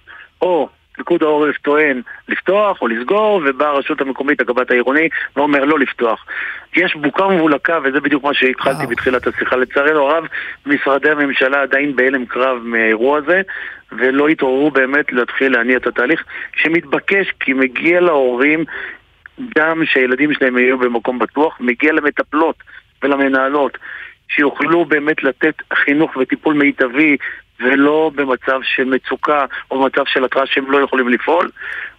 [0.43, 6.27] או פיקוד העורף טוען לפתוח או לסגור, ובאה הרשות המקומית, הקב"ט העירוני, ואומר לא לפתוח.
[6.77, 9.57] יש בוקה ומבולקה, וזה בדיוק מה שהתחלתי בתחילת השיחה.
[9.57, 10.25] לצערנו הרב,
[10.67, 13.43] משרדי הממשלה עדיין בהלם קרב מהאירוע הזה,
[13.93, 16.25] ולא התעוררו באמת להתחיל להניע את התהליך,
[16.57, 18.65] שמתבקש כי מגיע להורים
[19.59, 22.57] גם שהילדים שלהם יהיו במקום בטוח, מגיע למטפלות
[23.03, 23.79] ולמנהלות
[24.29, 27.17] שיוכלו באמת לתת חינוך וטיפול מיטבי
[27.61, 31.51] ולא במצב של מצוקה או במצב של התראה שהם לא יכולים לפעול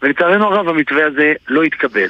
[0.02, 2.10] ולצערנו הרב המתווה הזה לא התקבל.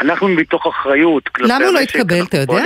[0.00, 2.64] אנחנו מתוך אחריות כלפי למה הוא לא התקבל, אתה יודע?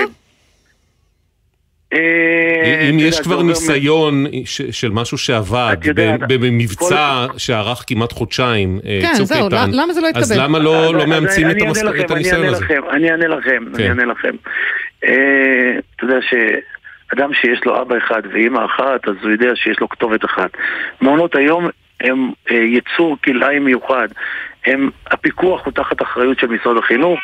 [1.92, 4.26] אה, אם אתה יש כבר ניסיון
[4.70, 5.76] של משהו שעבד,
[6.28, 10.32] במבצע שארך כמעט חודשיים, אה, כן, צוק איתן, למה זה לא אז?
[10.32, 11.62] למה לא אז- לא מאמצים אני
[12.04, 12.64] את הניסיון אני הזה?
[12.90, 13.82] אני אענה לכם, כן.
[13.82, 14.30] אני אענה לכם.
[15.04, 16.18] אה, אתה יודע
[17.11, 20.51] שאדם שיש לו אבא אחד ואימא אחת, אז הוא יודע שיש לו כתובת אחת.
[21.01, 21.68] מעונות היום
[22.01, 24.09] הם אה, יצור כלאיים מיוחד.
[24.66, 27.21] הם, הפיקוח הוא תחת אחריות של משרד החינוך,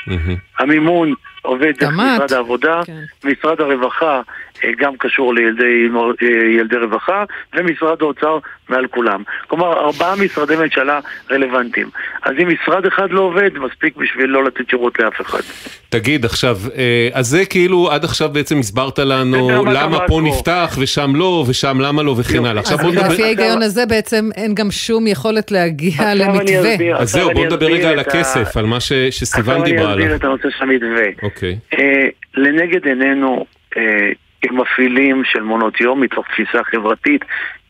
[0.59, 2.15] המימון עובד דרך תמ"ת.
[2.17, 3.03] משרד העבודה, כן.
[3.25, 4.21] משרד הרווחה
[4.65, 5.89] אה, גם קשור לילדי
[6.23, 6.27] אה,
[6.59, 9.23] ילדי רווחה, ומשרד האוצר מעל כולם.
[9.47, 11.89] כלומר, ארבעה משרדי ממשלה רלוונטיים.
[12.23, 15.41] אז אם משרד אחד לא עובד, מספיק בשביל לא לתת שירות לאף אחד.
[15.89, 20.21] תגיד עכשיו, אה, אז זה כאילו עד עכשיו בעצם הסברת לנו למה פה.
[20.25, 22.61] נפתח ושם לא ושם למה לא וכן הלאה.
[22.61, 23.09] עכשיו אז בוא נדבר...
[23.13, 26.75] לפי ההיגיון הזה בעצם אין גם שום יכולת להגיע עכשיו למתווה.
[26.95, 29.93] אז עכשיו זהו, בוא נדבר רגע על הכסף, על מה ש- שסיוון עכשיו דיברה אני
[29.93, 30.17] אסביר עליו.
[30.17, 31.05] את הנושא של המתווה.
[31.35, 31.59] אוקיי.
[31.79, 34.11] אה, לנגד עינינו אה,
[34.43, 37.25] כמפעילים של מעונות יום מתוך תפיסה חברתית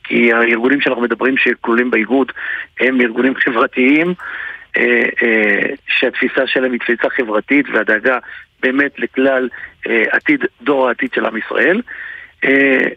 [0.05, 2.33] כי הארגונים שאנחנו מדברים שכלולים באיגוד
[2.81, 4.15] הם ארגונים חברתיים
[4.77, 8.19] אה, אה, שהתפיסה שלהם היא תפיסה חברתית והדאגה
[8.63, 9.49] באמת לכלל
[9.89, 11.83] אה, עתיד, דור העתיד של עם ישראל.
[12.45, 12.89] אה,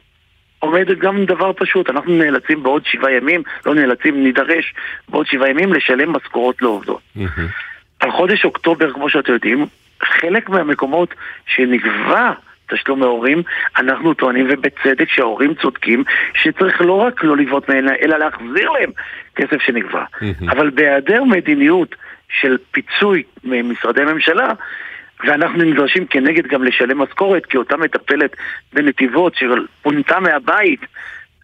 [0.59, 4.73] עומד גם דבר פשוט, אנחנו נאלצים בעוד שבעה ימים, לא נאלצים, נידרש
[5.09, 7.01] בעוד שבעה ימים לשלם משכורות לעובדות.
[7.99, 9.65] על חודש אוקטובר, כמו שאתם יודעים,
[10.03, 11.13] חלק מהמקומות
[11.45, 12.31] שנגבה
[12.69, 13.43] תשלום מההורים,
[13.77, 18.91] אנחנו טוענים ובצדק שההורים צודקים שצריך לא רק לא לגבות מהם, אלא להחזיר להם
[19.35, 20.03] כסף שנגבה.
[20.49, 21.95] אבל בהיעדר מדיניות
[22.41, 24.47] של פיצוי ממשרדי ממשלה,
[25.23, 28.35] ואנחנו נדרשים כנגד גם לשלם משכורת, כי אותה מטפלת
[28.73, 30.81] בנתיבות שפונתה מהבית,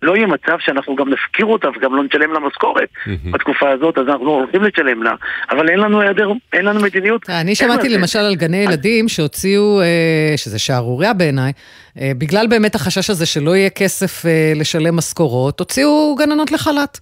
[0.04, 2.90] לא יהיה מצב שאנחנו גם נפקיר אותה וגם לא נשלם לה משכורת
[3.32, 5.14] בתקופה הזאת, אז אנחנו הולכים לשלם לה,
[5.52, 7.30] אבל אין לנו היעדר, אין לנו מדיניות.
[7.30, 11.52] אני שמעתי למשל על גני ילדים שהוציאו, אה, שזה שערורייה בעיניי,
[12.02, 17.00] אה, בגלל באמת החשש הזה שלא יהיה כסף אה, לשלם משכורות, הוציאו גננות לחל"ת.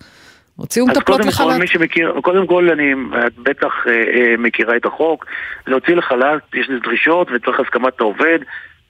[0.55, 2.93] הוציאו מטפלות אז קודם כל, מי שמכיר, קודם כל, אני,
[3.27, 5.25] את בטח אה, אה, מכירה את החוק,
[5.67, 8.39] להוציא לחל"ת, יש לזה דרישות וצריך הסכמת העובד,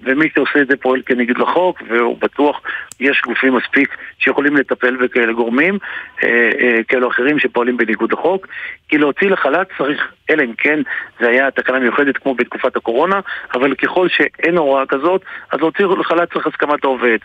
[0.03, 2.61] ומי שעושה את זה פועל כנגד לחוק, והוא בטוח,
[2.99, 5.77] יש גופים מספיק שיכולים לטפל בכאלה גורמים,
[6.23, 8.47] אה, אה, כאלו אחרים שפועלים בניגוד לחוק,
[8.89, 10.79] כי להוציא לחל"ת צריך, אלא אם כן
[11.19, 13.19] זה היה תקנה מיוחדת כמו בתקופת הקורונה,
[13.53, 17.17] אבל ככל שאין הוראה כזאת, אז להוציא לחל"ת צריך הסכמת העובד.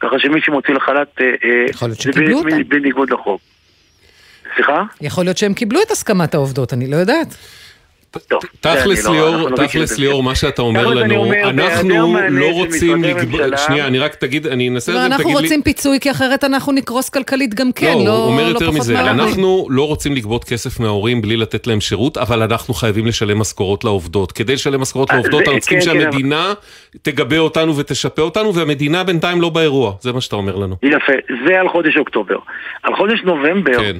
[0.00, 3.40] ככה שמי שמוציא לחל"ת אה, אה, זה בניגוד לחוק.
[4.54, 4.82] סליחה?
[5.00, 7.36] יכול להיות שהם קיבלו את הסכמת העובדות, אני לא יודעת.
[8.60, 13.98] תכלס לא- ליאור, תכלס ליאור, מה שאתה אומר לנו, אנחנו לא רוצים לגבות, שנייה, אני
[13.98, 16.72] רק תגיד, אני אנסה לא, את זה, אנחנו תגיד לי, רוצים פיצוי, כי אחרת אנחנו
[16.72, 19.00] נקרוס כלכלית גם כן, לא, הוא לא אומר לא יותר מזה.
[19.00, 23.84] אנחנו לא רוצים לגבות כסף מההורים בלי לתת להם שירות, אבל אנחנו חייבים לשלם משכורות
[23.84, 24.32] לעובדות.
[24.32, 26.52] כדי לשלם משכורות אה, לעובדות, אנחנו צריכים כן, כן, שהמדינה
[27.02, 30.76] תגבה אותנו ותשפה אותנו, והמדינה בינתיים לא באירוע, זה מה שאתה אומר לנו.
[30.82, 31.12] יפה,
[31.46, 32.36] זה על חודש אוקטובר.
[32.82, 33.96] על חודש נובמבר, כן.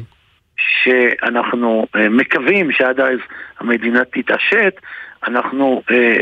[0.56, 3.18] שאנחנו אה, מקווים שעד אז
[3.60, 4.80] המדינה תתעשת,
[5.26, 6.16] אנחנו אה,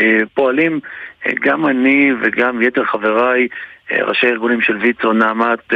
[0.00, 0.80] אה, פועלים,
[1.40, 3.48] גם אני וגם יתר חבריי,
[3.92, 5.72] ראשי ארגונים של ויצו, נעמת,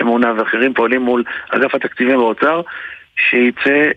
[0.00, 2.60] אמונה ואחרים, פועלים מול אגף התקציבים באוצר.
[3.28, 3.90] שיצא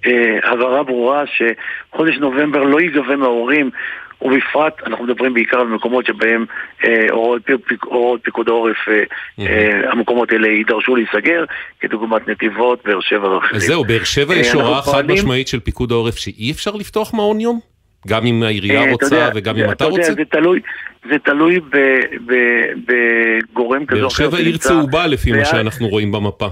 [0.43, 3.69] הבהרה ברורה שחודש נובמבר לא ייגבה מההורים
[4.23, 6.45] ובפרט, אנחנו מדברים בעיקר על מקומות שבהם
[6.85, 9.03] אה, הוראות פיק- הוראות פיקוד העורף, אה,
[9.47, 11.43] אה, המקומות האלה יידרשו להיסגר,
[11.79, 13.55] כדוגמת נתיבות, באר שבע ואחרים.
[13.55, 17.13] אז זהו, באר שבע אה, יש הוראה חד משמעית של פיקוד העורף שאי אפשר לפתוח
[17.13, 17.59] מעון יום?
[18.07, 20.13] גם אם העירייה אה, אתה רוצה יודע, וגם אם אתה יודע, רוצה?
[20.13, 20.59] זה תלוי,
[21.09, 21.77] זה תלוי ב-
[22.25, 22.93] ב-
[23.53, 24.09] בגורם כזה באר.
[24.09, 26.47] שבע עיר צהובה לפי מה שאנחנו רואים במפה.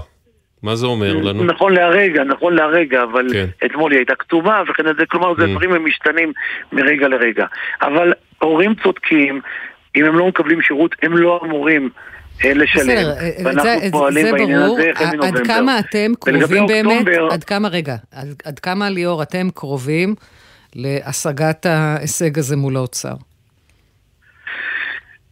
[0.62, 1.44] מה זה אומר לנו?
[1.44, 3.46] נכון להרגע, נכון להרגע, אבל כן.
[3.66, 5.48] אתמול היא הייתה כתובה וכן הלאה, כלומר זה Mm.
[5.50, 6.32] דברים הם משתנים
[6.72, 7.46] מרגע לרגע.
[7.82, 9.40] אבל הורים צודקים,
[9.96, 11.90] אם הם לא מקבלים שירות, הם לא אמורים
[12.44, 12.82] אה, לשלם.
[12.82, 14.78] בסדר, אה, ואנחנו זה- פועלים זה בעניין ברור.
[14.78, 15.44] הזה החל עד מנובמבר.
[15.44, 20.14] כמה אתם קרובים באמת, אוקטובר- עד כמה, רגע, עד- עד כמה ליאור אתם קרובים
[20.76, 23.14] להשגת ההישג הזה מול האוצר?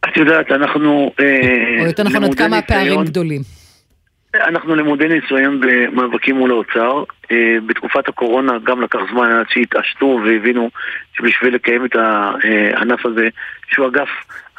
[0.08, 1.12] את יודעת, אנחנו...
[1.20, 3.42] אה, או יותר נכון, עד כמה הפערים גדולים?
[4.34, 7.04] אנחנו למודי ניסיון במאבקים מול האוצר.
[7.30, 10.70] אה, בתקופת הקורונה גם לקח זמן עד שהתעשתו והבינו
[11.12, 13.28] שבשביל לקיים את הענף הזה,
[13.70, 14.08] שהוא אגף,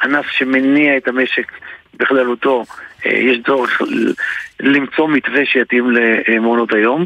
[0.02, 1.52] ענף שמניע את המשק
[1.94, 2.64] בכללותו, אה,
[3.04, 3.82] יש צורך
[4.62, 5.90] למצוא מתווה שיתאים
[6.28, 7.04] למעונות היום.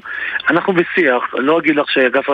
[0.50, 2.24] אנחנו בשיח, אני לא אגיד לך שאגף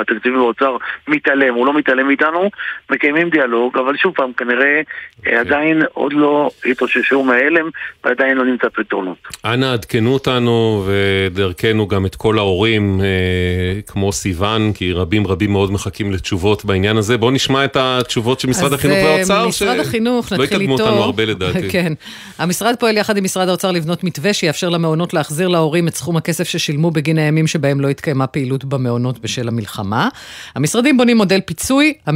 [0.00, 0.76] התקציבים באוצר
[1.08, 2.50] מתעלם, הוא לא מתעלם מאיתנו,
[2.90, 4.80] מקיימים דיאלוג, אבל שוב פעם, כנראה
[5.26, 7.70] אה, עדיין עוד לא התאוששו מההלם
[8.04, 9.16] ועדיין לא נמצא פתרונות.
[9.44, 15.72] אנא עדכנו אותנו ודרכנו גם את כל ההורים, אה, כמו סיוון, כי רבים רבים מאוד
[15.72, 17.18] מחכים לתשובות בעניין הזה.
[17.18, 20.72] בואו נשמע את התשובות של משרד החינוך אה, והאוצר, משרד החינוך, לא נתחיל יקדמו.
[20.72, 21.70] אותנו הרבה לדעתי.
[21.72, 21.92] כן.
[22.38, 26.48] המשרד פועל יחד עם משרד האוצר לבנות מתווה שיאפשר למעונות להחזיר להורים את סכום הכסף
[26.48, 30.08] ששילמו בגין הימים שבהם לא התקיימה פעילות במעונות בשל המלחמה.
[30.54, 32.12] המשרדים בונים מודל פיצוי, אה,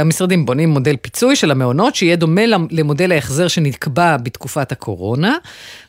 [0.00, 5.36] המשרדים בונים מודל פיצוי של המעונות, שיהיה דומה למ- למודל ההחזר שנקבע בתקופת הקורונה.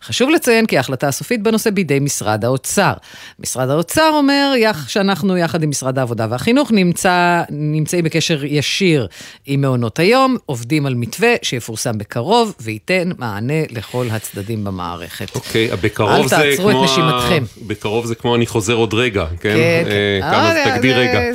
[0.03, 2.93] חשוב לציין כי ההחלטה הסופית בנושא בידי משרד האוצר.
[3.39, 4.53] משרד האוצר אומר
[4.87, 9.07] שאנחנו יחד עם משרד העבודה והחינוך נמצא, נמצאים בקשר ישיר
[9.45, 15.35] עם מעונות היום, עובדים על מתווה שיפורסם בקרוב וייתן מענה לכל הצדדים במערכת.
[15.35, 16.81] אוקיי, בקרוב אל זה תעצרו את כמו...
[16.83, 17.43] ה- נשימתכם.
[17.67, 19.35] בקרוב זה כמו אני חוזר עוד רגע, כן?
[19.41, 19.55] כן,
[19.87, 20.27] אה, כן.
[20.31, 21.19] כמה אה, זה תגדיר זה- רגע.
[21.19, 21.33] אה,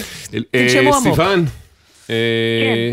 [0.51, 1.03] תנשמו עמוק.
[1.03, 1.45] סיוון,
[2.11, 2.15] אה,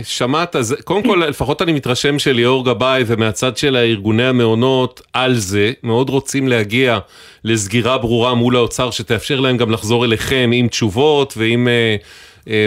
[0.03, 5.72] שמעת, אז קודם כל, לפחות אני מתרשם שליאור גבאי ומהצד של ארגוני המעונות על זה,
[5.84, 6.99] מאוד רוצים להגיע
[7.43, 11.67] לסגירה ברורה מול האוצר שתאפשר להם גם לחזור אליכם עם תשובות ועם...
[11.67, 11.95] אה, אה,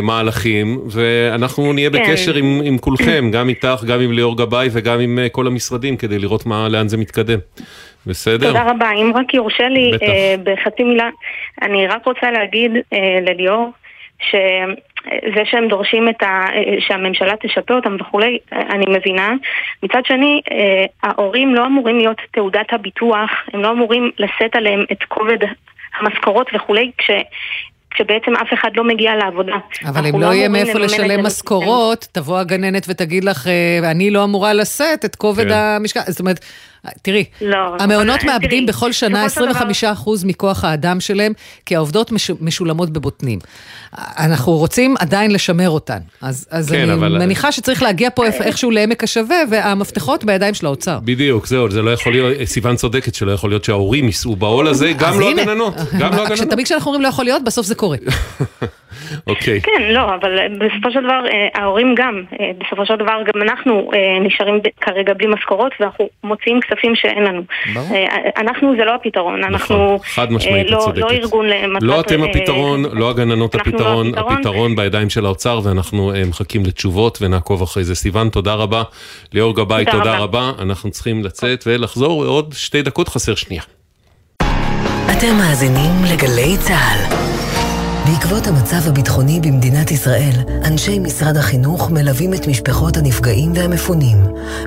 [0.02, 2.02] מהלכים, ואנחנו נהיה כן.
[2.02, 5.96] בקשר עם, עם כולכם, גם איתך, גם עם ליאור גבאי וגם עם אה, כל המשרדים,
[5.96, 7.38] כדי לראות מה, לאן זה מתקדם.
[8.06, 8.46] בסדר?
[8.46, 8.90] תודה רבה.
[8.92, 10.06] אם רק יורשה לי בטח.
[10.06, 11.08] אה, בחצי מילה,
[11.62, 13.72] אני רק רוצה להגיד אה, לליאור
[15.34, 16.44] זה שהם דורשים את ה...
[16.78, 19.32] שהממשלה תשפה אותם וכולי, אני מבינה.
[19.82, 20.40] מצד שני,
[21.02, 25.38] ההורים לא אמורים להיות תעודת הביטוח, הם לא אמורים לשאת עליהם את כובד
[26.00, 27.10] המשכורות וכולי, כש...
[27.90, 29.56] כשבעצם אף אחד לא מגיע לעבודה.
[29.84, 34.24] אבל אם לא, לא יהיה מאיפה לשלם משכורות, תבוא הגננת ותגיד לך, אה, אני לא
[34.24, 35.54] אמורה לשאת את כובד כן.
[35.54, 36.00] המשקל.
[36.06, 36.44] זאת אומרת,
[37.02, 39.64] תראי, לא, המעונות מאבדים תראי, בכל שנה 25% דבר...
[40.24, 41.32] מכוח האדם שלהם,
[41.66, 43.38] כי העובדות מש, משולמות בבוטנים.
[43.96, 45.98] אנחנו רוצים עדיין לשמר אותן.
[46.22, 47.18] אז, אז כן, אני אבל...
[47.18, 50.98] מניחה שצריך להגיע פה איכשהו לעמק השווה, והמפתחות בידיים של האוצר.
[51.04, 54.92] בדיוק, זהו, זה לא יכול להיות, סיוון צודקת שלא יכול להיות שההורים יישאו בעול הזה,
[54.98, 55.74] גם לא הגננות.
[55.98, 56.50] גם לא הגננות.
[56.50, 57.96] תמיד כשאנחנו אומרים לא יכול להיות, בסוף זה קורה.
[59.26, 59.60] אוקיי.
[59.60, 63.90] כן, לא, אבל בסופו של דבר, אה, ההורים גם, אה, בסופו של דבר גם אנחנו
[63.94, 67.42] אה, נשארים כרגע בלי משכורות, ואנחנו מוציאים כספים שאין לנו.
[67.74, 67.86] ברור.
[68.36, 71.82] אנחנו זה לא הפתרון, נכון, אנחנו חד משמעית, לא, לא ארגון למטרת...
[71.82, 77.62] לא אתם הפתרון, לא הגננות לא הפתרון, הפתרון בידיים של האוצר, ואנחנו מחכים לתשובות ונעקוב
[77.62, 77.94] אחרי זה.
[77.94, 78.82] סיוון, תודה רבה.
[79.32, 80.52] ליאור גבאי, תודה רבה.
[80.58, 83.62] אנחנו צריכים לצאת ולחזור עוד שתי דקות, חסר שנייה.
[85.12, 87.28] אתם מאזינים לגלי צה"ל.
[88.10, 90.32] בעקבות המצב הביטחוני במדינת ישראל,
[90.64, 94.16] אנשי משרד החינוך מלווים את משפחות הנפגעים והמפונים,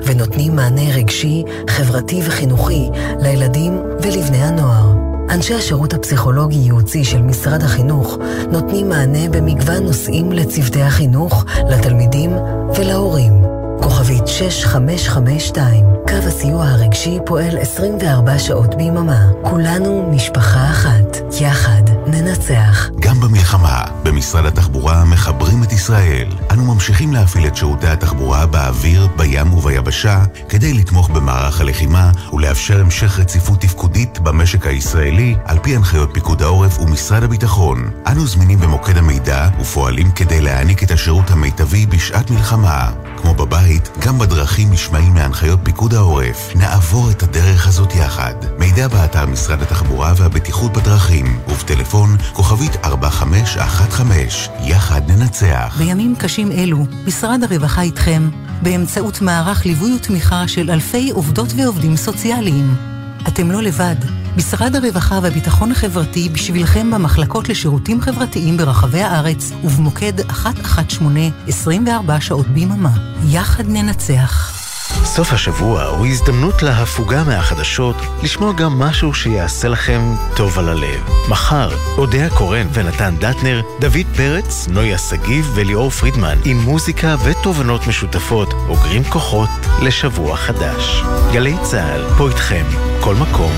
[0.04, 2.88] ונותנים מענה רגשי, חברתי וחינוכי
[3.20, 5.11] לילדים ולבני הנוער.
[5.32, 8.18] אנשי השירות הפסיכולוגי-ייעוצי של משרד החינוך
[8.52, 12.30] נותנים מענה במגוון נושאים לצוותי החינוך, לתלמידים
[12.78, 13.61] ולהורים.
[13.80, 19.26] כוכבית 6552, קו הסיוע הרגשי פועל 24 שעות ביממה.
[19.42, 21.22] כולנו משפחה אחת.
[21.42, 22.90] יחד ננצח.
[23.00, 26.28] גם במלחמה, במשרד התחבורה מחברים את ישראל.
[26.50, 33.18] אנו ממשיכים להפעיל את שירותי התחבורה באוויר, בים וביבשה, כדי לתמוך במערך הלחימה ולאפשר המשך
[33.18, 37.90] רציפות תפקודית במשק הישראלי, על פי הנחיות פיקוד העורף ומשרד הביטחון.
[38.06, 42.90] אנו זמינים במוקד המידע ופועלים כדי להעניק את השירות המיטבי בשעת מלחמה.
[43.16, 46.52] כמו בבית, גם בדרכים נשמעים מהנחיות פיקוד העורף.
[46.54, 48.34] נעבור את הדרך הזאת יחד.
[48.58, 54.54] מידע באתר משרד התחבורה והבטיחות בדרכים, ובטלפון כוכבית 4515.
[54.64, 55.76] יחד ננצח.
[55.78, 58.30] בימים קשים אלו, משרד הרווחה איתכם,
[58.62, 62.92] באמצעות מערך ליווי ותמיכה של אלפי עובדות ועובדים סוציאליים.
[63.28, 63.96] אתם לא לבד.
[64.36, 70.12] משרד הרווחה והביטחון החברתי בשבילכם במחלקות לשירותים חברתיים ברחבי הארץ ובמוקד
[70.44, 72.90] 118 24 שעות ביממה.
[73.28, 74.61] יחד ננצח.
[75.04, 80.00] סוף השבוע הוא הזדמנות להפוגה מהחדשות לשמוע גם משהו שיעשה לכם
[80.36, 81.08] טוב על הלב.
[81.28, 88.52] מחר, אודיה קורן ונתן דטנר, דוד פרץ, נויה שגיב וליאור פרידמן עם מוזיקה ותובנות משותפות
[88.68, 89.50] אוגרים כוחות
[89.82, 91.02] לשבוע חדש.
[91.32, 92.64] גלי צה"ל, פה איתכם,
[93.00, 93.52] כל מקום,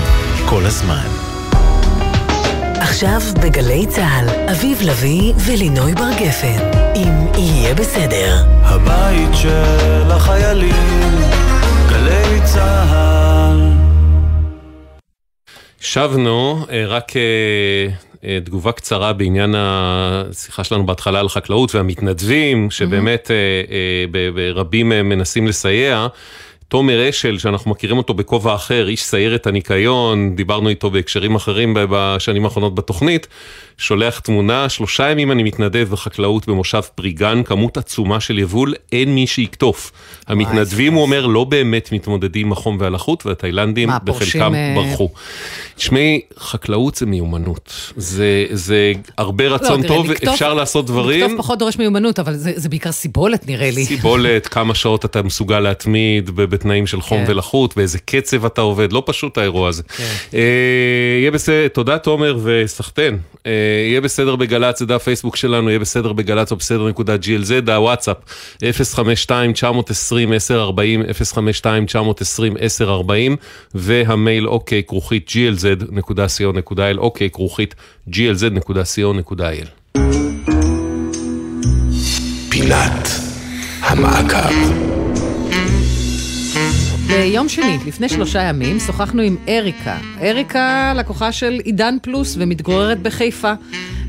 [0.45, 1.24] כל הזמן.
[2.95, 8.35] עכשיו בגלי צה"ל, אביב לביא ולינוי בר גפן, אם יהיה בסדר.
[8.61, 11.11] הבית של החיילים,
[11.89, 13.59] גלי צה"ל.
[15.79, 17.21] שבנו, אה, רק אה,
[18.23, 23.31] אה, תגובה קצרה בעניין השיחה שלנו בהתחלה על חקלאות והמתנדבים, שבאמת
[24.55, 26.07] רבים מנסים לסייע.
[26.67, 32.45] תומר אשל, שאנחנו מכירים אותו בכובע אחר, איש סיירת הניקיון, דיברנו איתו בהקשרים אחרים בשנים
[32.45, 33.27] האחרונות בתוכנית,
[33.77, 39.27] שולח תמונה, שלושה ימים אני מתנדב בחקלאות במושב פריגן, כמות עצומה של יבול, אין מי
[39.27, 39.91] שיקטוף.
[40.27, 45.09] המתנדבים, הוא אומר, לא באמת מתמודדים עם החום והלחות, והתאילנדים בחלקם אה, ברחו.
[45.75, 47.91] תשמעי, חקלאות זה מיומנות.
[47.97, 51.23] זה, זה הרבה לא, רצון לא, טוב, לקטוף, אפשר לעשות דברים.
[51.23, 53.85] לקטוף פחות דורש מיומנות, אבל זה, זה בעיקר סיבולת נראה לי.
[53.85, 57.31] סיבולת, כמה שעות אתה מסוגל להתמיד בתנאים של חום כן.
[57.31, 59.83] ולחות, באיזה קצב אתה עובד, לא פשוט האירוע הזה.
[59.83, 60.03] כן.
[60.33, 60.39] אה,
[61.21, 63.17] יהיה בסדר, תודה תומר וסחטיין.
[63.45, 63.51] אה,
[63.89, 68.17] יהיה בסדר בגל"צ, זה דף פייסבוק שלנו, יהיה בסדר בגל"צ או בסדר נקודה glz, הוואטסאפ
[68.59, 68.63] 052-920-1040,
[72.83, 73.11] 052-920-1040,
[73.75, 77.75] והמייל אוקיי כרוכית glz.co.il, אוקיי כרוכית
[78.09, 79.67] glz.co.il.
[82.49, 83.09] פינת
[83.81, 84.94] המעקב
[87.07, 89.97] ביום שני, לפני שלושה ימים, שוחחנו עם אריקה.
[90.21, 93.53] אריקה לקוחה של עידן פלוס ומתגוררת בחיפה.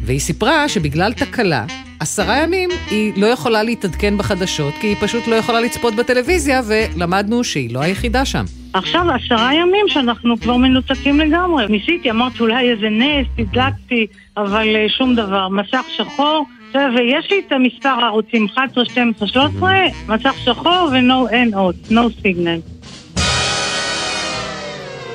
[0.05, 1.65] והיא סיפרה שבגלל תקלה,
[2.01, 7.45] עשרה ימים היא לא יכולה להתעדכן בחדשות, כי היא פשוט לא יכולה לצפות בטלוויזיה, ולמדנו
[7.45, 8.45] שהיא לא היחידה שם.
[8.73, 11.67] עכשיו עשרה ימים שאנחנו כבר מנותקים לגמרי.
[11.69, 15.49] ניסיתי, אמרתי אולי איזה נס, הדלקתי, אבל uh, שום דבר.
[15.49, 19.71] מסך שחור, ויש לי את המספר הערוצים 11, 12, 13,
[20.09, 22.76] מסך שחור ואין עוד, no signal.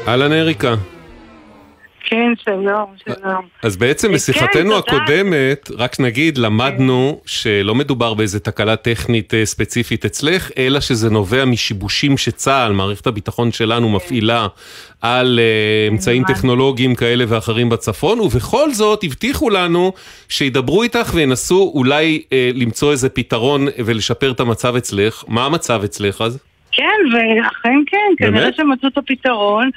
[0.07, 0.75] אהלן אריקה.
[2.03, 3.45] כן, שלום, שלום.
[3.63, 4.97] אז בעצם כן, בשיחתנו תודה.
[4.97, 11.45] הקודמת, רק נגיד, למדנו שלא מדובר באיזה תקלה טכנית אה, ספציפית אצלך, אלא שזה נובע
[11.45, 14.47] משיבושים שצה"ל, מערכת הביטחון שלנו, מפעילה
[15.01, 19.93] על אה, אמצעים טכנולוגיים כאלה ואחרים בצפון, ובכל זאת הבטיחו לנו
[20.29, 25.23] שידברו איתך וינסו אולי אה, למצוא איזה פתרון ולשפר את המצב אצלך.
[25.27, 26.50] מה המצב אצלך אז?
[26.71, 28.55] כן, ואכן כן, כנראה באמת?
[28.55, 29.69] שמצאו את הפתרון.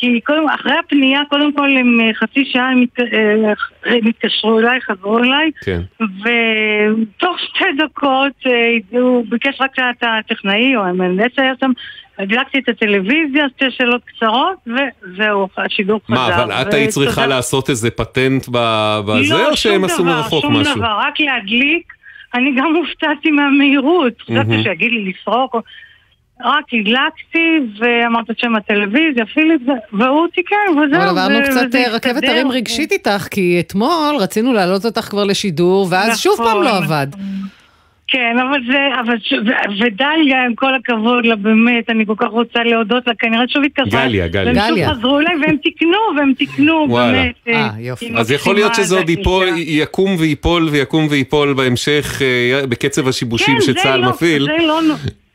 [0.00, 3.52] כי קודם, אחרי הפנייה, קודם כל הם אה, חצי שעה הם מת- אה,
[3.86, 5.80] הם התקשרו אליי, חזרו אליי, כן.
[6.00, 11.70] ותוך שתי דקות אה, הוא ביקש רק את הטכנאי או המהנדס היה שם,
[12.18, 16.14] הדלקתי את הטלוויזיה, שתי שאלות קצרות, וזהו, השידור חזר.
[16.14, 17.26] מה, אבל את היית צריכה.
[17.26, 20.74] לעשות איזה פטנט בזה, לא, או שהם שום עשו מרחוק שום משהו?
[20.74, 21.92] דבר, רק להדליק.
[22.34, 24.22] אני גם הופתעתי מהמהירות.
[24.22, 25.56] חשבתי שיגיד לי לסרוק.
[26.44, 27.48] רק הדלקתי
[27.80, 31.00] ואמרת את שם הטלוויזיה, פיליפ, זה- והוא תיקן, וזהו.
[31.00, 32.24] אבל עברנו קצת וזה אה, רכבת.
[32.24, 36.82] הרים רגשית איתך, כי אתמול רצינו להעלות אותך כבר לשידור, ואז שוב פעם לא נכון.
[36.84, 37.06] עבד.
[38.10, 39.32] כן, אבל זה, אבל ש...
[39.80, 44.06] ודליה, עם כל הכבוד לה, באמת, אני כל כך רוצה להודות לה, כנראה שוב התקשרה.
[44.06, 44.44] גליה, גליה.
[44.62, 44.88] והם גליה.
[44.88, 47.12] שוב חזרו אליי והם תיקנו, והם תיקנו, וואלה.
[47.12, 47.34] באמת.
[47.48, 49.46] אה, היא אז יכול להיות שזה עוד זה ייפול.
[49.56, 54.80] יקום וייפול ויקום וייפול בהמשך אה, בקצב השיבושים כן, זה שצה"ל לא- מפעיל, זה לא...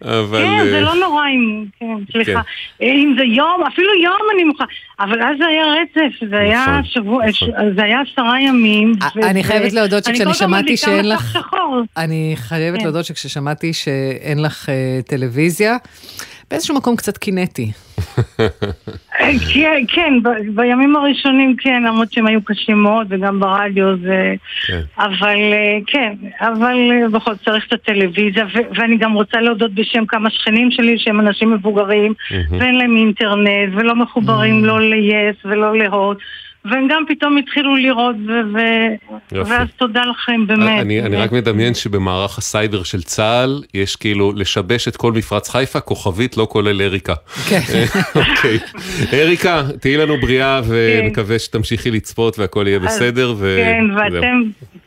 [0.04, 0.44] אבל...
[0.44, 1.66] כן, זה אה, לא נורא אם...
[1.80, 2.42] כן, סליחה.
[2.80, 2.86] כן.
[2.86, 4.68] אם זה יום, אפילו יום אני מוכנה.
[5.00, 7.24] אבל אז זה היה רצף, זה היה נכון, שבוע,
[7.76, 8.94] זה היה עשרה ימים.
[9.16, 11.38] ו- אני חייבת להודות אני שכשאני שמעתי שאין לך...
[11.98, 12.84] אני חייבת כן.
[12.84, 15.78] להודות שכששמעתי שאין לך אה, טלוויזיה,
[16.52, 17.72] באיזשהו מקום קצת קינאתי.
[19.54, 24.34] כן, כן, ב- בימים הראשונים כן, למרות שהם היו קשים מאוד, וגם ברדיו זה...
[24.98, 29.74] אבל אה, כן, אבל אה, בכל זאת צריך את הטלוויזיה, ו- ואני גם רוצה להודות
[29.74, 32.14] בשם כמה שכנים שלי שהם אנשים מבוגרים.
[32.60, 36.18] ואין להם אינטרנט, ולא מחוברים לא ל-yes ולא להוט,
[36.66, 39.52] והם גם פתאום התחילו לראות, ו- ו- יופי.
[39.52, 40.82] ואז תודה לכם, באמת.
[40.82, 45.80] אני, אני רק מדמיין שבמערך הסייבר של צה"ל יש כאילו לשבש את כל מפרץ חיפה,
[45.80, 47.14] כוכבית לא כולל אריקה.
[47.50, 47.60] כן.
[48.16, 48.60] אוקיי.
[49.14, 53.34] אריקה, תהיי לנו בריאה ונקווה שתמשיכי לצפות והכל יהיה אז- בסדר.
[53.38, 53.86] ו- כן.
[53.98, 54.42] ואתם,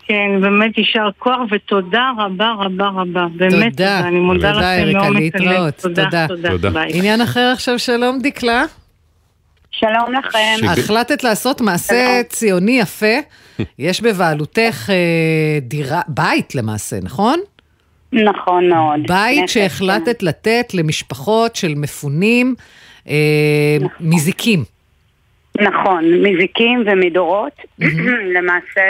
[0.06, 3.26] כן, באמת יישר כוח, ותודה רבה רבה רבה.
[3.36, 5.44] באמת תודה, אני מודה תודה, לכם אריקה, מעומק הלב.
[5.48, 5.74] להתראות.
[5.74, 6.70] תודה, תודה.
[6.70, 6.90] ביי.
[6.94, 8.64] עניין אחר עכשיו, שלום דקלה.
[9.78, 10.56] שלום לכם.
[10.68, 13.16] החלטת לעשות מעשה ציוני יפה.
[13.78, 17.40] יש בבעלותך אה, דירה, בית למעשה, נכון?
[18.12, 19.00] נכון מאוד.
[19.08, 22.54] בית שהחלטת לתת למשפחות של מפונים
[23.08, 24.64] אה, מזיקים.
[25.60, 27.52] נכון, מזיקים ומדורות.
[28.36, 28.80] למעשה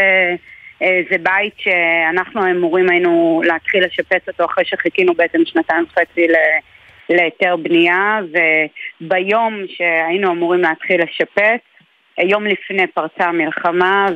[0.82, 6.75] אה, זה בית שאנחנו אמורים היינו להתחיל לשפץ אותו אחרי שחיכינו בעצם שנתיים וחצי ל-
[7.08, 8.20] להיתר בנייה,
[9.00, 11.60] וביום שהיינו אמורים להתחיל לשפץ,
[12.18, 14.08] יום לפני פרצה המלחמה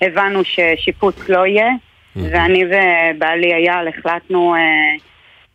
[0.00, 1.70] והבנו ששיפוץ לא יהיה,
[2.16, 4.60] ואני ובעלי אייל החלטנו אה,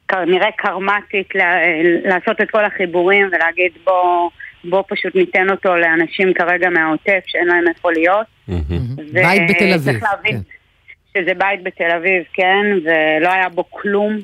[0.08, 1.30] כנראה קרמטית
[2.06, 4.30] לעשות את כל החיבורים ולהגיד בוא,
[4.64, 8.28] בוא פשוט ניתן אותו לאנשים כרגע מהעוטף שאין להם איפה להיות.
[9.14, 10.04] בית בתל אביב.
[10.04, 10.42] להבין
[11.18, 14.18] שזה בית בתל אביב, כן, ולא היה בו כלום.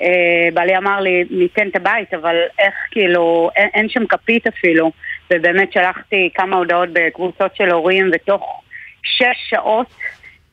[0.00, 4.90] אה, בעלי אמר לי, ניתן את הבית, אבל איך כאילו, אין, אין שם כפית אפילו.
[5.32, 8.62] ובאמת שלחתי כמה הודעות בקבוצות של הורים, ותוך
[9.02, 9.86] שש שעות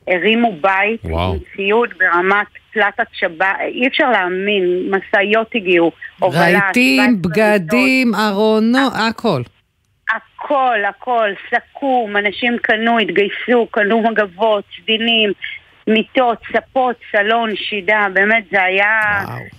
[0.08, 1.32] הרימו בית וואו.
[1.32, 8.88] עם ציוד ברמת פלטת שבת, אי אפשר להאמין, משאיות הגיעו, הובלה, רהיטים, 17 בגדים, ארונו,
[9.08, 9.42] הכל.
[10.10, 15.32] הכל, הכל, סכו"ם, אנשים קנו, התגייסו, קנו מגבות, סדינים,
[15.86, 19.00] מיטות, ספות, סלון, שידה, באמת זה היה,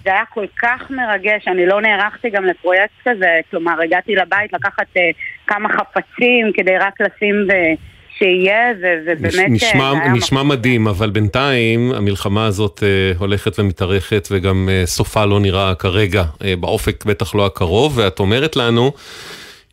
[0.04, 4.88] זה היה כל כך מרגש, אני לא נערכתי גם לפרויקט כזה, כלומר הגעתי לבית לקחת
[4.98, 5.10] אה,
[5.48, 7.54] כמה חפצים כדי רק לשים ו...
[8.20, 8.74] שיהיה,
[9.06, 15.26] ובאמת אה, נשמע, נשמע מדהים, אבל בינתיים המלחמה הזאת אה, הולכת ומתארכת וגם אה, סופה
[15.26, 18.92] לא נראה כרגע, אה, באופק בטח לא הקרוב, ואת אומרת לנו,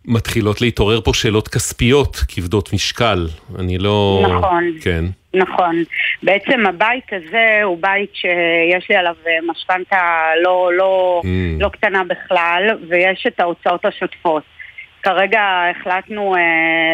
[0.04, 3.26] מתחילות להתעורר פה שאלות כספיות כבדות משקל.
[3.58, 4.26] אני לא...
[4.38, 4.64] נכון.
[4.82, 5.04] כן.
[5.34, 5.82] נכון.
[6.22, 11.62] בעצם הבית הזה הוא בית שיש לי עליו אה, משכנתה לא, לא, Mm.
[11.62, 14.42] לא קטנה בכלל, ויש את ההוצאות השוטפות.
[15.02, 15.40] כרגע
[15.70, 16.40] החלטנו אה,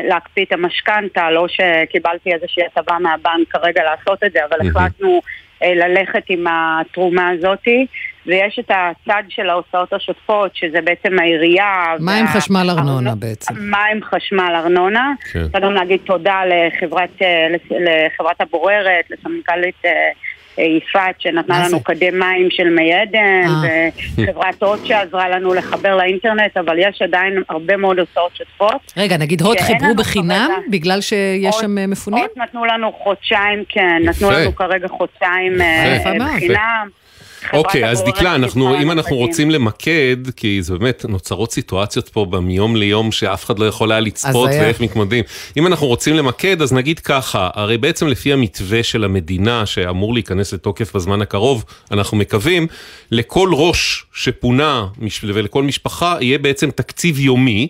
[0.09, 4.77] להקפיא את המשכנתה, לא שקיבלתי איזושהי הטבה מהבנק כרגע לעשות את זה, אבל מהמם.
[4.77, 5.21] החלטנו
[5.63, 7.87] אה, ללכת עם התרומה הזאתי,
[8.27, 11.73] ויש את הצד של ההוצאות השוטפות, שזה בעצם העירייה.
[12.01, 13.55] מים, וה- חשמל, ארנונה בעצם.
[13.59, 15.13] מים, חשמל, ארנונה.
[15.33, 15.43] כן.
[15.43, 19.91] רוצה גם להגיד תודה לחברת, אה, לחברת הבוררת, לסמנכ"לית אה,
[20.65, 21.85] יפעת שנתנה לנו זה?
[21.85, 23.89] קדם מים של מי עדן, אה.
[24.19, 28.93] וחברת הוט שעזרה לנו לחבר לאינטרנט, אבל יש עדיין הרבה מאוד הוצאות שוטפות.
[28.97, 32.25] רגע, נגיד הוט חיברו בחינם כרגע- בגלל שיש שם אה, מפונים?
[32.25, 34.39] הוט נתנו לנו חודשיים, כן, נתנו יפה.
[34.41, 36.11] לנו כרגע חודשיים אה, יפה
[37.53, 39.17] אוקיי, אז דקלה, אנחנו, אם אנחנו.
[39.17, 44.01] רוצים למקד, כי זה באמת, נוצרות סיטואציות פה מיום ליום שאף אחד לא יכול היה
[44.01, 44.51] לצפות.
[44.51, 45.25] ואיך מתמודדים.
[45.57, 50.53] אם אנחנו רוצים למקד, אז נגיד ככה, הרי בעצם לפי המתווה של המדינה, שאמור להיכנס
[50.53, 52.67] לתוקף בזמן הקרוב, אנחנו מקווים,
[53.11, 54.87] לכל ראש שפונה
[55.23, 57.69] ולכל משפחה יהיה בעצם תקציב יומי.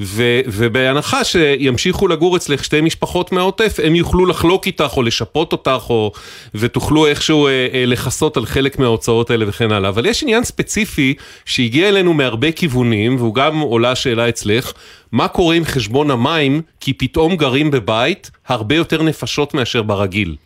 [0.00, 5.84] ו- ובהנחה שימשיכו לגור אצלך שתי משפחות מהעוטף, הם יוכלו לחלוק איתך או לשפות אותך,
[5.90, 6.12] או,
[6.54, 9.88] ותוכלו איכשהו אה, אה, לכסות על חלק מההוצאות האלה וכן הלאה.
[9.88, 14.72] אבל יש עניין ספציפי שהגיע אלינו מהרבה כיוונים, והוא גם עולה השאלה אצלך,
[15.12, 20.36] מה קורה עם חשבון המים, כי פתאום גרים בבית הרבה יותר נפשות מאשר ברגיל.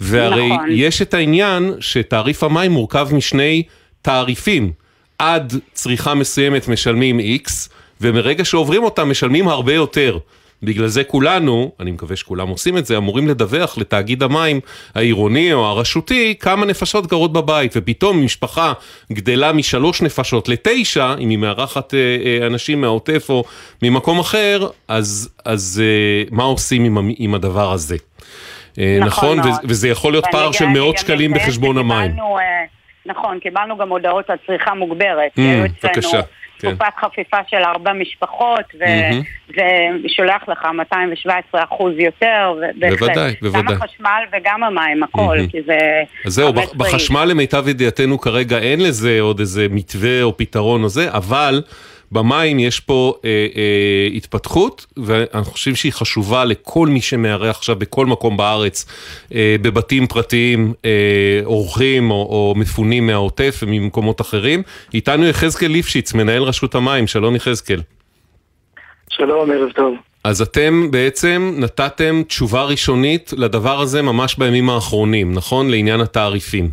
[0.00, 0.66] והרי נכון.
[0.70, 3.62] יש את העניין שתעריף המים מורכב משני
[4.02, 4.72] תעריפים.
[5.18, 7.69] עד צריכה מסוימת משלמים X,
[8.00, 10.18] ומרגע שעוברים אותם משלמים הרבה יותר.
[10.62, 14.60] בגלל זה כולנו, אני מקווה שכולם עושים את זה, אמורים לדווח לתאגיד המים
[14.94, 18.72] העירוני או הרשותי כמה נפשות גרות בבית, ופתאום משפחה
[19.12, 23.44] גדלה משלוש נפשות לתשע, אם היא מארחת אה, אה, אנשים מהעוטף או
[23.82, 27.96] ממקום אחר, אז, אז אה, מה עושים עם, עם הדבר הזה?
[28.78, 29.64] אה, נכון נכון, מאוד.
[29.64, 32.10] ו- וזה יכול להיות פער של מאות שקלים בחשבון המים.
[32.10, 32.44] שקיבלנו, אה,
[33.06, 35.30] נכון, קיבלנו גם הודעות על צריכה מוגברת.
[35.38, 35.42] Mm,
[35.84, 36.20] בבקשה,
[36.60, 36.74] כן.
[36.74, 39.22] תקופת חפיפה של ארבע משפחות, ו- מהמם.
[40.04, 42.98] ושולח לך 217 אחוז יותר, ובהחלט.
[42.98, 43.62] בוודאי, בוודאי.
[43.62, 45.46] גם החשמל וגם המים, הכל, מהמם.
[45.46, 45.78] כי זה...
[46.26, 46.92] אז זהו, 15 איש.
[46.94, 51.62] בחשמל למיטב ידיעתנו כרגע אין לזה עוד איזה מתווה או פתרון או זה, אבל
[52.12, 58.06] במים יש פה אה, אה, התפתחות, ואנחנו חושבים שהיא חשובה לכל מי שמארח עכשיו בכל
[58.06, 58.86] מקום בארץ,
[59.34, 64.62] אה, בבתים פרטיים, אה, אורחים או, או מפונים מהעוטף וממקומות אחרים.
[64.94, 67.80] איתנו יחזקאל ליפשיץ, מנהל רשות המים, שלום יחזקאל.
[69.10, 69.94] שלום, ערב טוב.
[70.24, 75.70] אז אתם בעצם נתתם תשובה ראשונית לדבר הזה ממש בימים האחרונים, נכון?
[75.70, 76.70] לעניין התעריפים.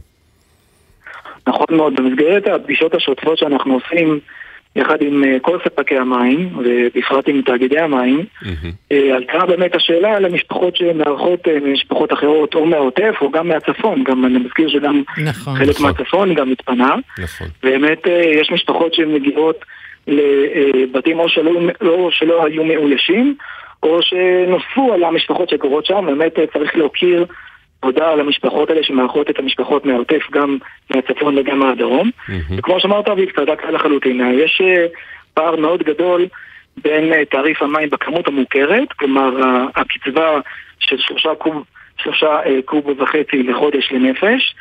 [1.47, 4.19] נכון מאוד, במסגרת הפגישות השוטפות שאנחנו עושים
[4.77, 8.25] יחד עם אה, כל ספקי המים, ובפרט עם תאגידי המים,
[8.91, 14.25] אה, עלתה באמת השאלה למשפחות שמארחות אה, ממשפחות אחרות, או מהעוטף או גם מהצפון, גם
[14.25, 15.55] אני מזכיר שגם נכון.
[15.55, 16.95] חלק מהצפון גם התפנה.
[17.19, 17.47] נכון.
[17.63, 18.07] באמת
[18.41, 19.65] יש משפחות שמגיעות
[20.07, 21.51] לבתים או שלא,
[21.81, 23.35] לא, שלא היו מאוישים,
[23.83, 27.25] או שנוספו על המשפחות שגרות שם, באמת צריך להוקיר
[27.79, 30.57] תודה על המשפחות האלה שמארחות את המשפחות מהעוטף, גם
[30.89, 32.09] מהצפון וגם מהדרום.
[32.57, 34.85] וכמו שאמרת, אביב, צדקת לחלוטין, יש אה,
[35.33, 36.25] פער מאוד גדול
[36.83, 39.29] בין אה, תעריף המים בכמות המוכרת, כלומר
[39.75, 40.39] הקצבה
[40.79, 41.63] של שלושה קוב,
[41.97, 44.55] שלושה אה, קוב וחצי לחודש לנפש,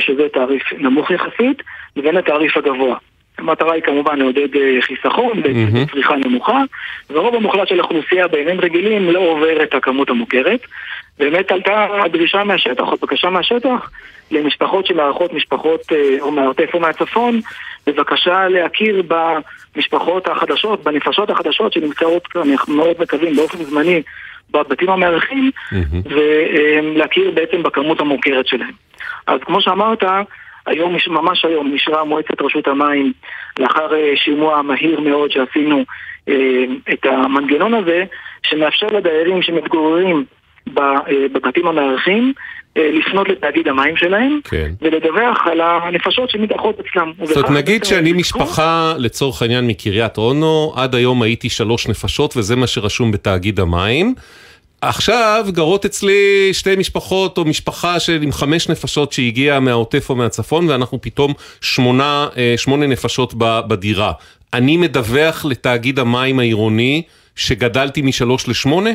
[0.00, 1.62] שזה תעריף נמוך יחסית,
[1.96, 2.96] לבין התעריף הגבוה.
[3.42, 6.62] המטרה היא כמובן לעודד אה, חיסכון בצריכה נמוכה,
[7.10, 10.60] והרוב המוחלט של האוכלוסייה בימים רגילים לא עובר את הכמות המוכרת.
[11.18, 13.90] באמת עלתה הדרישה מהשטח, או בקשה מהשטח,
[14.30, 17.40] למשפחות שמארחות משפחות אה, או מהעוטף או מהצפון,
[17.86, 24.02] בבקשה להכיר במשפחות החדשות, בנפשות החדשות שנמצאות, אנחנו מאוד מקווים, באופן זמני
[24.50, 25.50] בבתים המארחים,
[26.04, 28.72] ולהכיר בעצם בכמות המוכרת שלהם.
[29.26, 30.04] אז כמו שאמרת,
[30.66, 33.12] היום, ממש היום, נשרה מועצת רשות המים
[33.58, 35.84] לאחר אה, שימוע מהיר מאוד שעשינו
[36.28, 38.04] אה, את המנגנון הזה,
[38.42, 40.24] שמאפשר לדיירים שמתגוררים
[40.74, 42.32] ב- אה, בבתים המארחים
[42.76, 44.70] לפנות לתאגיד המים שלהם כן.
[44.82, 47.12] ולדווח על הנפשות שמתארחות אצלם.
[47.22, 52.56] זאת אומרת, נגיד שאני משפחה, לצורך העניין, מקריית אונו, עד היום הייתי שלוש נפשות, וזה
[52.56, 54.14] מה שרשום בתאגיד המים.
[54.82, 60.68] עכשיו גרות אצלי שתי משפחות או משפחה של עם חמש נפשות שהגיעה מהעוטף או מהצפון
[60.68, 63.34] ואנחנו פתאום שמונה, אה, שמונה נפשות
[63.68, 64.12] בדירה.
[64.54, 67.02] אני מדווח לתאגיד המים העירוני
[67.36, 68.90] שגדלתי משלוש לשמונה?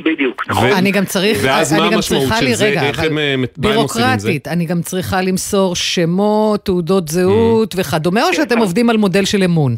[0.00, 0.70] בדיוק, נכון.
[0.70, 2.68] אני גם צריך, ואז אני מה המשמעות צריכה של לי, זה?
[2.68, 4.28] רגע, איך אבל הם, אה, מה הם עושים עם זה?
[4.28, 9.42] בירוקרטית, אני גם צריכה למסור שמות, תעודות זהות וכדומה, או שאתם עובדים על מודל של
[9.42, 9.76] אמון?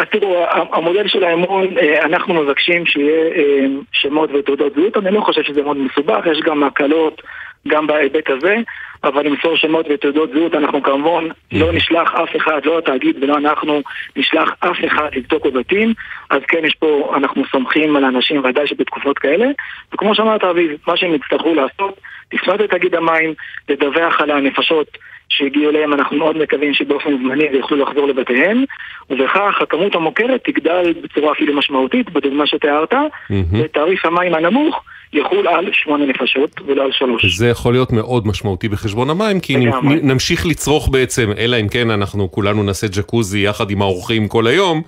[0.00, 5.20] אז תראו, המודל של האמון, אה, אנחנו מבקשים שיהיה אה, שמות ותעודות זהות, אני לא
[5.20, 7.22] חושב שזה מאוד מסובך, יש גם הקלות
[7.68, 8.56] גם בהיבט הזה,
[9.04, 13.80] אבל למסור שמות ותעודות זהות אנחנו כמובן לא נשלח אף אחד, לא התאגיד ולא אנחנו
[14.16, 15.94] נשלח אף אחד לבדוק בבתים,
[16.30, 19.46] אז כן יש פה, אנחנו סומכים על האנשים ודאי שבתקופות כאלה,
[19.94, 22.00] וכמו שאמרת אביב, מה שהם יצטרכו לעשות,
[22.32, 23.34] לפנות לתאגיד המים,
[23.68, 24.98] לדווח על הנפשות
[25.30, 28.64] שהגיעו אליהם, אנחנו מאוד מקווים שבאופן זמני זה יוכלו לחזור לבתיהם,
[29.10, 32.94] ובכך הכמות המוכרת תגדל בצורה אפילו משמעותית, בדוגמה שתיארת,
[33.30, 37.36] ותעריף המים הנמוך יחול על שמונה נפשות ולא על שלוש.
[37.36, 40.00] זה יכול להיות מאוד משמעותי בחשבון המים, כי לגמרי.
[40.02, 44.82] נמשיך לצרוך בעצם, אלא אם כן אנחנו כולנו נעשה ג'קוזי יחד עם האורחים כל היום,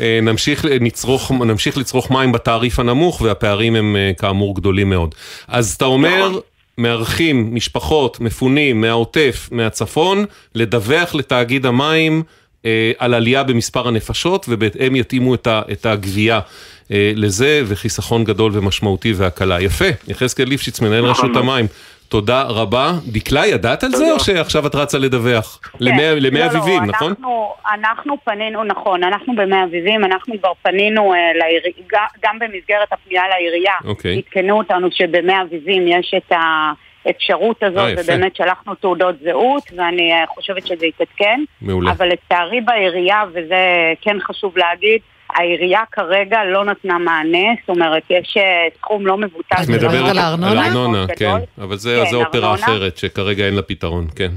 [0.00, 5.14] אה, נמשיך, נצרוך, נמשיך לצרוך מים בתעריף הנמוך, והפערים הם אה, כאמור גדולים מאוד.
[5.48, 6.28] אז אתה אומר...
[6.78, 10.24] מארחים משפחות, מפונים מהעוטף, מהצפון,
[10.54, 12.22] לדווח לתאגיד המים
[12.64, 16.40] אה, על עלייה במספר הנפשות, ובהתאם יתאימו את, ה, את הגבייה
[16.92, 19.60] אה, לזה, וחיסכון גדול ומשמעותי והקלה.
[19.60, 21.42] יפה, יחזקאל ליפשיץ, מנהל נכון רשות.
[21.42, 21.66] המים.
[22.08, 22.92] תודה רבה.
[23.06, 24.12] דקלה, ידעת על זה.
[24.12, 25.60] או שעכשיו את רצה לדווח?
[25.62, 25.84] כן.
[26.20, 27.08] למי לא, אביבים, לא, נכון?
[27.10, 31.18] אנחנו, אנחנו פנינו, נכון, אנחנו במי אביבים, אנחנו כבר פנינו אה,
[32.22, 33.74] גם, במסגרת הפנייה לעירייה.
[33.84, 34.22] אוקיי.
[34.26, 36.32] עדכנו אותנו שבמי אביבים יש את
[37.06, 37.94] האפשרות הזאת, אה.
[37.98, 41.40] ובאמת שלחנו תעודות זהות, ואני אה, חושבת שזה יתעדכן.
[41.62, 41.90] מעולה.
[41.90, 45.00] אבל לצערי בעירייה, וזה כן חשוב להגיד,
[45.34, 48.42] העירייה כרגע לא נתנה מענה, זאת אומרת, יש אה,
[48.78, 49.56] סכום לא מבוטל.
[49.62, 50.66] את מדברת על הארנונה?
[50.66, 51.36] ארנונה, מאוד כן.
[51.62, 52.54] אבל זה כן, זה אופרה.
[52.54, 54.30] אחרת, שכרגע אין לה פתרון, כן.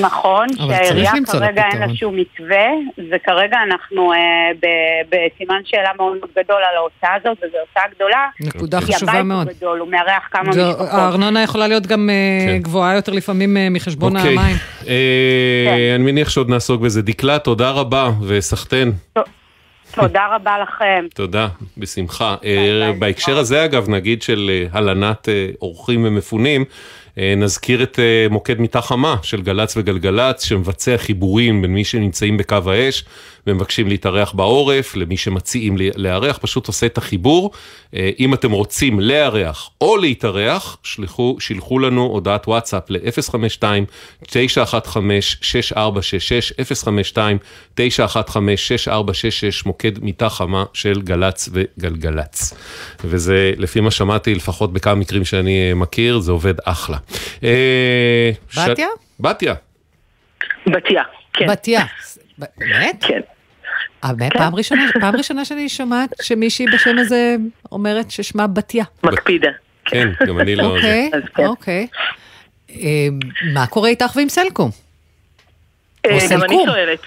[0.00, 1.80] נכון, שהעירייה כרגע אין.
[1.80, 2.66] לה שום מתווה,
[3.10, 4.18] וכרגע אנחנו אה,
[4.62, 8.26] ב- בסימן שאלה מאוד גדול על ההוצאה הזאת, וזו הוצאה גדולה.
[8.40, 9.46] נקודה כי חשובה הבית מאוד.
[9.48, 10.88] הוא גדול, הוא מארח כמה זו- משפחות.
[10.90, 12.58] הארנונה יכולה להיות גם אה, כן.
[12.62, 14.32] גבוהה יותר לפעמים אה, מחשבון אוקיי.
[14.38, 14.56] המים.
[14.88, 17.02] אה, אני מניח שעוד נעסוק בזה.
[17.02, 18.92] דקלה, תודה רבה, וסחטיין.
[19.92, 21.06] תודה רבה לכם.
[21.14, 22.36] תודה, בשמחה.
[22.44, 26.64] אה, בהקשר הזה אגב, נגיד של אה, הלנת אה, אורחים ומפונים,
[27.36, 27.98] נזכיר את
[28.30, 33.04] מוקד מיטה חמה של גל"צ וגלגלצ, שמבצע חיבורים בין מי שנמצאים בקו האש
[33.46, 37.50] ומבקשים להתארח בעורף, למי שמציעים לארח, פשוט עושה את החיבור.
[37.94, 44.26] אה, אם אתם רוצים לארח או להתארח, שלחו, שילחו לנו הודעת וואטסאפ ל-052-915-6466,
[47.78, 47.78] 052-915-6466,
[49.66, 52.54] מוקד מיטה חמה של גל"צ וגלגלצ.
[53.04, 56.96] וזה, לפי מה שמעתי, לפחות בכמה מקרים שאני אה, מכיר, זה עובד אחלה.
[57.44, 58.88] אה, ש- בתיה?
[59.20, 59.54] בתיה.
[60.66, 61.46] בתיה, כן.
[61.48, 61.84] בתיה.
[62.58, 63.04] באמת?
[63.08, 63.20] כן.
[64.12, 64.32] באמת?
[64.32, 67.36] פעם ראשונה, פעם ראשונה שאני שומעת שמישהי בשם הזה
[67.72, 68.84] אומרת ששמה בתיה.
[69.02, 69.50] מקפידה.
[69.84, 70.62] כן, גם אני לא...
[70.62, 71.86] אוקיי, אוקיי.
[72.70, 73.08] אה,
[73.54, 74.70] מה קורה איתך ועם סלקום?
[76.06, 76.66] אה, או גם אני סלקום.
[76.66, 77.00] שואלת.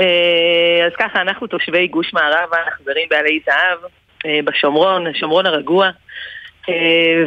[0.00, 3.78] אה, אז ככה, אנחנו תושבי גוש מערבה, אנחנו גרים בעלי זהב,
[4.26, 5.90] אה, בשומרון, השומרון הרגוע,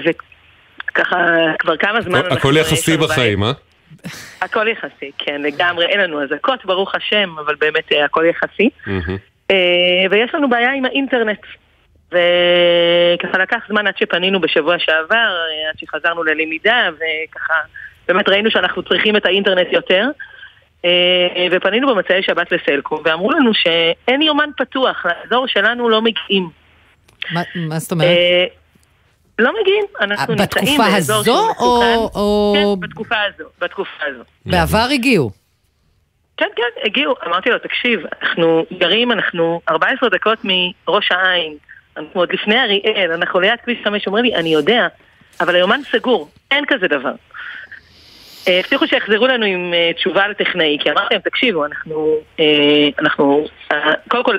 [0.06, 1.18] וככה
[1.60, 2.22] כבר כמה זמן...
[2.32, 3.52] הכל יחסי בחיים, אה?
[4.42, 8.70] הכל יחסי, כן, לגמרי, אין לנו אזעקות, ברוך השם, אבל באמת אה, הכל יחסי.
[9.52, 9.56] אה,
[10.12, 11.40] ויש לנו בעיה עם האינטרנט.
[12.08, 17.54] וככה לקח זמן עד שפנינו בשבוע שעבר, אה, עד שחזרנו ללמידה, וככה
[18.08, 20.08] באמת ראינו שאנחנו צריכים את האינטרנט יותר.
[21.52, 26.50] ופנינו במוצאי שבת לסלקום, ואמרו לנו שאין יומן פתוח, לאזור שלנו לא מגיעים.
[27.32, 28.08] מה- מה זאת אומרת?
[29.40, 31.96] לא מגיעים, אנחנו נמצאים באזור הזו, שהוא מסוכן.
[32.20, 34.24] או- כן, בתקופה הזו, בתקופה הזו.
[34.46, 35.32] בעבר הגיעו.
[36.38, 37.14] כן, כן, הגיעו.
[37.28, 41.54] אמרתי לו, תקשיב, אנחנו גרים, אנחנו 14 דקות מראש העין,
[41.98, 44.88] אנחנו עוד לפני אריאל, אנחנו ליד כביש 5, הוא אומר לי, אני יודע,
[45.42, 47.12] אבל היומן סגור, אין כזה דבר.
[48.48, 52.46] אה, הבטיחו שיחזרו לנו עם אה, תשובה לטכנאי, כי אמרתי להם, תקשיבו, אנחנו, אה,
[53.00, 53.46] אנחנו,
[54.08, 54.38] קודם כל,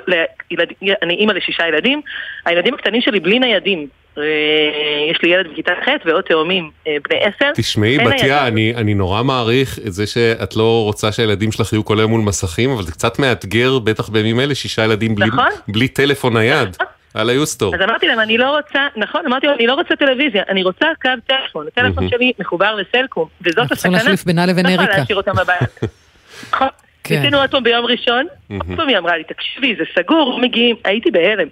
[1.01, 2.01] אני אימא לשישה ילדים,
[2.45, 3.87] הילדים הקטנים שלי בלי ניידים.
[4.17, 7.51] אה, יש לי ילד בכיתה ח' ועוד תאומים אה, בני עשר.
[7.55, 8.47] תשמעי, בתיה.
[8.47, 12.21] אני, אני נורא מעריך את זה שאת לא רוצה שהילדים שלך יהיו כל היום מול
[12.21, 15.45] מסכים, אבל זה קצת מאתגר, בטח בימים אלה, שישה ילדים בלי, נכון.
[15.67, 16.77] בלי טלפון נייד.
[17.13, 17.75] על היוסטור.
[17.75, 20.85] אז אמרתי להם, אני לא רוצה, נכון, אמרתי להם, אני לא רוצה טלוויזיה, אני רוצה
[21.01, 21.67] קו טלפון.
[21.67, 22.09] הטלפון.
[22.09, 24.03] שלי מחובר לסלקום, וזאת אנחנו צריכים הסכנה.
[24.11, 24.99] להחליף בינה לבין לא יכולה אריקה.
[24.99, 25.79] להשאיר אותם בבית.
[26.53, 26.67] נכון.
[27.03, 27.15] כן.
[27.15, 30.75] ניסינו עוד פעם ביום ראשון, עוד פעם היא אמרה לי, תקשיבי, זה סגור, לא מגיעים,
[30.85, 31.47] הייתי בהלם.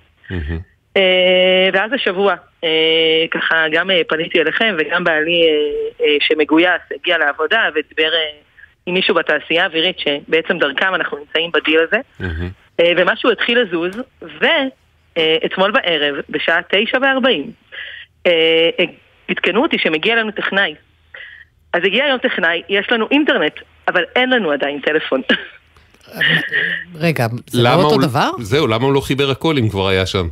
[0.97, 2.69] אה, ואז השבוע, אה,
[3.31, 5.41] ככה גם אה, פניתי אליכם וגם בעלי
[6.19, 8.09] שמגויס הגיע לעבודה ודיבר
[8.85, 11.97] עם מישהו בתעשייה האווירית שבעצם דרכם אנחנו נמצאים בדיל הזה
[12.97, 17.51] ומשהו התחיל לזוז ואתמול בערב בשעה תשע וארבעים
[19.29, 20.75] עדכנו אותי שמגיע לנו טכנאי
[21.73, 25.21] אז הגיע היום טכנאי, יש לנו אינטרנט אבל אין לנו עדיין טלפון
[26.95, 28.29] רגע, זה לא אותו הוא- דבר?
[28.39, 30.27] זהו, למה הוא לא חיבר הכל אם כבר היה שם?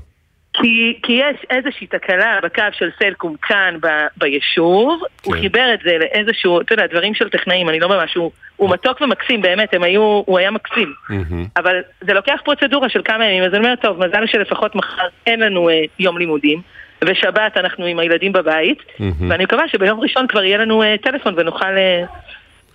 [0.54, 3.88] כי, כי יש איזושהי תקלה בקו של סלקום כאן ב,
[4.18, 5.30] ביישוב, כן.
[5.30, 8.70] הוא חיבר את זה לאיזשהו, אתה יודע, דברים של טכנאים, אני לא ממש, הוא, הוא
[8.70, 10.94] מתוק ומקסים, באמת, הם היו, הוא היה מקסים.
[11.58, 15.40] אבל זה לוקח פרוצדורה של כמה ימים, אז אני אומרת, טוב, מזל שלפחות מחר אין
[15.40, 16.62] לנו אה, יום לימודים,
[17.06, 18.84] ושבת אנחנו עם הילדים בבית,
[19.30, 22.04] ואני מקווה שביום ראשון כבר יהיה לנו אה, טלפון ונוכל אה,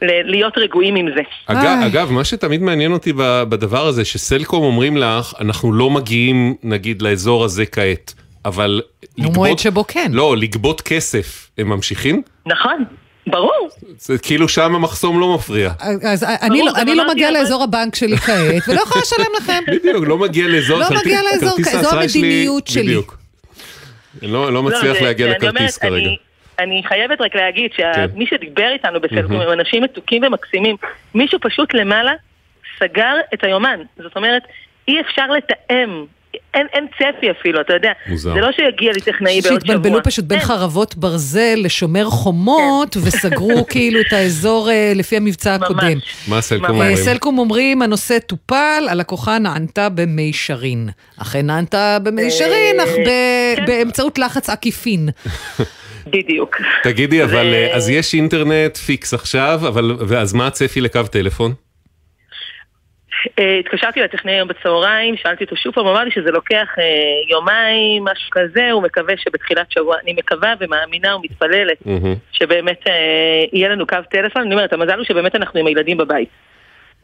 [0.03, 1.21] להיות רגועים עם זה.
[1.47, 6.55] אגב, אגב, מה שתמיד מעניין אותי ב- בדבר הזה, שסלקום אומרים לך, אנחנו לא מגיעים,
[6.63, 8.81] נגיד, לאזור הזה כעת, אבל
[9.19, 9.35] לגבות...
[9.37, 10.11] מועד שבו כן.
[10.15, 12.23] לא, לגבות כסף, הם ממשיכים?
[12.47, 12.85] נכון,
[13.27, 13.69] ברור.
[13.99, 15.71] זה כאילו שם המחסום לא מפריע.
[16.03, 19.63] אז אני לא- אני לא מגיעה אבל- לאזור הבנק שלי כעת, ולא יכולה לשלם לכם.
[19.77, 22.83] בדיוק, לא מגיע לאזור, לא מגיע לאזור, זו המדיניות שלי.
[22.83, 23.19] בדיוק.
[24.23, 26.11] אני לא לא מצליח זה- להגיע אני לכרטיס אומרת, כרגע.
[26.59, 27.93] אני- חייבת רק להגיד כן.
[28.15, 29.41] שמי שדיבר איתנו בסלקום.
[29.41, 30.77] הם אנשים מתוקים ומקסימים.
[31.15, 32.13] מישהו פשוט למעלה
[32.79, 33.81] סגר את היומן.
[34.03, 34.43] זאת אומרת,
[34.89, 36.05] אי אפשר לתאם.
[36.55, 37.93] אין, אין צפי אפילו, אתה יודע.
[38.07, 38.33] מוזר.
[38.35, 39.75] זה לא שיגיע לי טכנאי בעוד שבוע.
[39.75, 43.01] שהתבלבלו פשוט בין חרבות ברזל לשומר חומות, כן.
[43.05, 45.99] וסגרו כאילו את האזור אה, לפי המבצע הקודם.
[46.29, 46.97] מה סלקום אה, אומרים?
[46.97, 50.89] סלקום אומרים, הנושא טופל, הלקוחה נענתה במישרין.
[51.23, 55.09] אכן נענתה במישרין, אה, אך ב- באמצעות לחץ עקיפין.
[56.07, 56.57] בדיוק.
[56.83, 61.53] תגידי, אבל ו- אה, אז יש אינטרנט fix עכשיו, אבל ואז מה הצפי לקו טלפון?
[63.39, 66.85] אה, התקשרתי לטכנאי היום בצהריים, שאלתי אותו שוב פעם, אמר לי שזה לוקח אה,
[67.31, 71.79] יומיים, משהו כזה, הוא מקווה שבתחילת שבוע, אני מקווה ומאמינה ומתפללת
[72.33, 72.81] שבאמת
[73.53, 76.29] יהיה לנו קו טלפון, אני אומרת, המזל הוא שבאמת אנחנו עם הילדים בבית.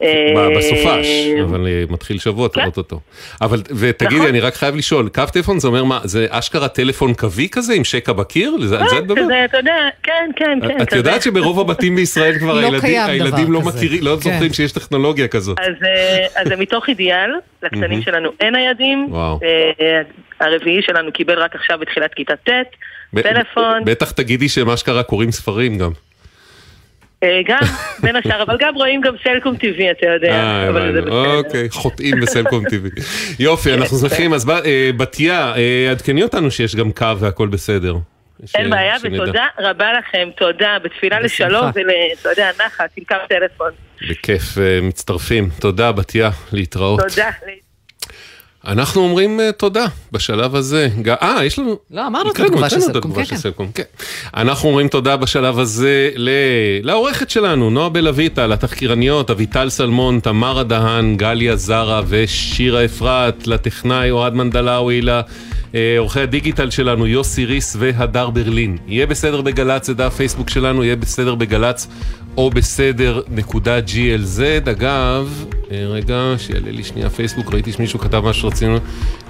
[0.01, 1.07] אה, ב- בסופש,
[1.43, 2.61] אבל אה, מתחיל שבוע, כן.
[2.61, 2.99] תראות אותו.
[3.41, 4.27] אבל, ותגידי, נכון.
[4.27, 7.83] אני רק חייב לשאול, קו טלפון זה אומר מה, זה אשכרה טלפון קווי כזה עם
[7.83, 8.57] שקע בקיר?
[8.63, 9.17] זה- על זה את מדברת?
[9.25, 10.81] כזה, אתה יודע, כן, כן, כן.
[10.81, 10.93] את.
[10.93, 12.67] יודעת שברוב הבתים בישראל כבר לא
[13.07, 13.61] הילדים- לא.
[13.61, 14.31] מכירים, לא כן.
[14.31, 15.59] זוכרים שיש טכנולוגיה כזאת.
[15.59, 17.29] אז, אה, אז זה מתוך אידיאל,
[17.63, 18.01] לקטנים.
[18.01, 19.39] שלנו אין ניידים, וואו.
[19.43, 20.01] אה,
[20.39, 22.49] הרביעי שלנו קיבל רק עכשיו בתחילת כיתה ט',
[23.21, 25.91] טלפון, בטח תגידי שהם אשכרה קוראים ספרים גם.
[27.23, 27.59] אה, גם
[28.03, 30.33] בין השאר, אבל גם רואים גם סלקום טבעי, אתה יודע.
[30.33, 31.37] אה.
[31.37, 32.91] אוקיי, חוטאים בסלקום טבעי.
[33.39, 34.33] יופי, אנחנו שמחים.
[34.33, 35.53] אז אה, בתיה,
[35.91, 37.95] עדכני אותנו שיש גם קו והכל בסדר.
[38.55, 38.95] אין בעיה.
[39.03, 43.71] ותודה רבה לכם, תודה, בתפילה לשלום ואתה יודע, נחת, עם קו טלפון.
[44.09, 44.43] בכיף,
[44.81, 45.49] מצטרפים.
[45.59, 46.99] תודה, בתיה, להתראות.
[46.99, 47.29] תודה.
[48.65, 50.89] אנחנו אומרים אה, תודה בשלב הזה.
[51.21, 51.77] אה, יש לנו...
[51.91, 53.37] לא, אמרנו את התגובה של הקראנו את סלקום, כן, כן.
[53.37, 53.83] סלקום, כן.
[54.35, 56.29] אנחנו אומרים תודה בשלב הזה ל...
[56.83, 64.33] לעורכת שלנו, נועה בלויטה, לתחקירניות, אביטל סלמון, תמרה דהן, גליה זרה ושירה אפרת, לטכנאי אוהד
[64.33, 65.01] מנדלאווי,
[65.75, 68.77] לעורכי הדיגיטל שלנו, יוסי ריס והדר ברלין.
[68.87, 71.87] יהיה בסדר בגל"צ, זה דף פייסבוק שלנו, יהיה בסדר בגל"צ
[72.37, 74.69] או בסדר נקודה glz.
[74.71, 78.77] אגב, אה, רגע, שיעלה לי שנייה פייסבוק, ראיתי שמישהו כתב משהו שרצינו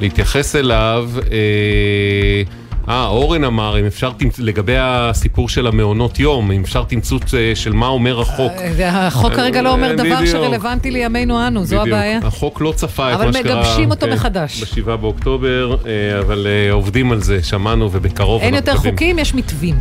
[0.02, 1.10] להתייחס אליו.
[1.32, 7.24] אה, אה, אורן אמר, אם אפשר, תמצ- לגבי הסיפור של המעונות יום, אם אפשר תמצות
[7.38, 8.52] אה, של מה אומר החוק.
[8.80, 10.26] אה, החוק כרגע לא אומר אה, דבר.
[10.26, 11.82] שרלוונטי לימינו אנו, זו.
[11.82, 12.20] הבעיה.
[12.24, 13.56] החוק לא צפה את אבל מה שקרה.
[13.56, 14.64] מגבשים אותו כן, מחדש.
[14.64, 19.76] בשבעה באוקטובר, אה, אבל אה, עובדים על זה, שמענו, ובקרוב אין יותר חוקים, יש מתווים.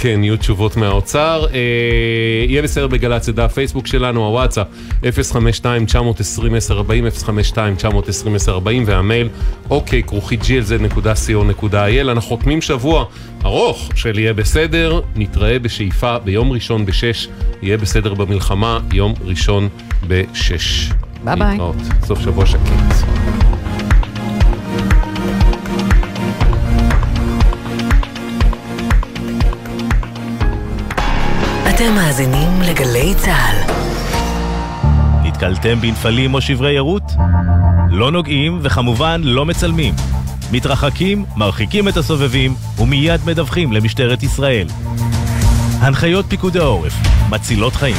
[0.00, 1.46] כן, יהיו תשובות מהאוצר.
[1.54, 1.58] אה,
[2.48, 4.66] יהיה בסדר בגל"צ, זה דף פייסבוק שלנו, הוואטסאפ
[5.02, 5.04] 052-920-1040,
[7.24, 8.48] 052-920-1040,
[8.86, 9.28] והמייל
[9.70, 11.74] אוקיי, כרוכית glz.co.il.
[12.10, 13.04] אנחנו חותמים שבוע
[13.44, 17.28] ארוך של יהיה בסדר, נתראה בשאיפה ביום ראשון בשש,
[17.62, 19.68] יהיה בסדר במלחמה, יום ראשון
[20.08, 20.90] בשש.
[21.24, 21.50] ביי ביי.
[21.50, 21.76] להתראות.
[22.04, 22.60] סוף שבוע שקט.
[31.68, 33.56] אתם מאזינים לגלי צה"ל.
[35.26, 37.12] נתקלתם בנפלים או שברי ערות?
[37.90, 39.94] לא נוגעים וכמובן לא מצלמים.
[40.52, 44.66] מתרחקים, מרחיקים את הסובבים ומיד מדווחים למשטרת ישראל.
[45.80, 46.94] הנחיות פיקוד העורף,
[47.30, 47.96] מצילות חיים.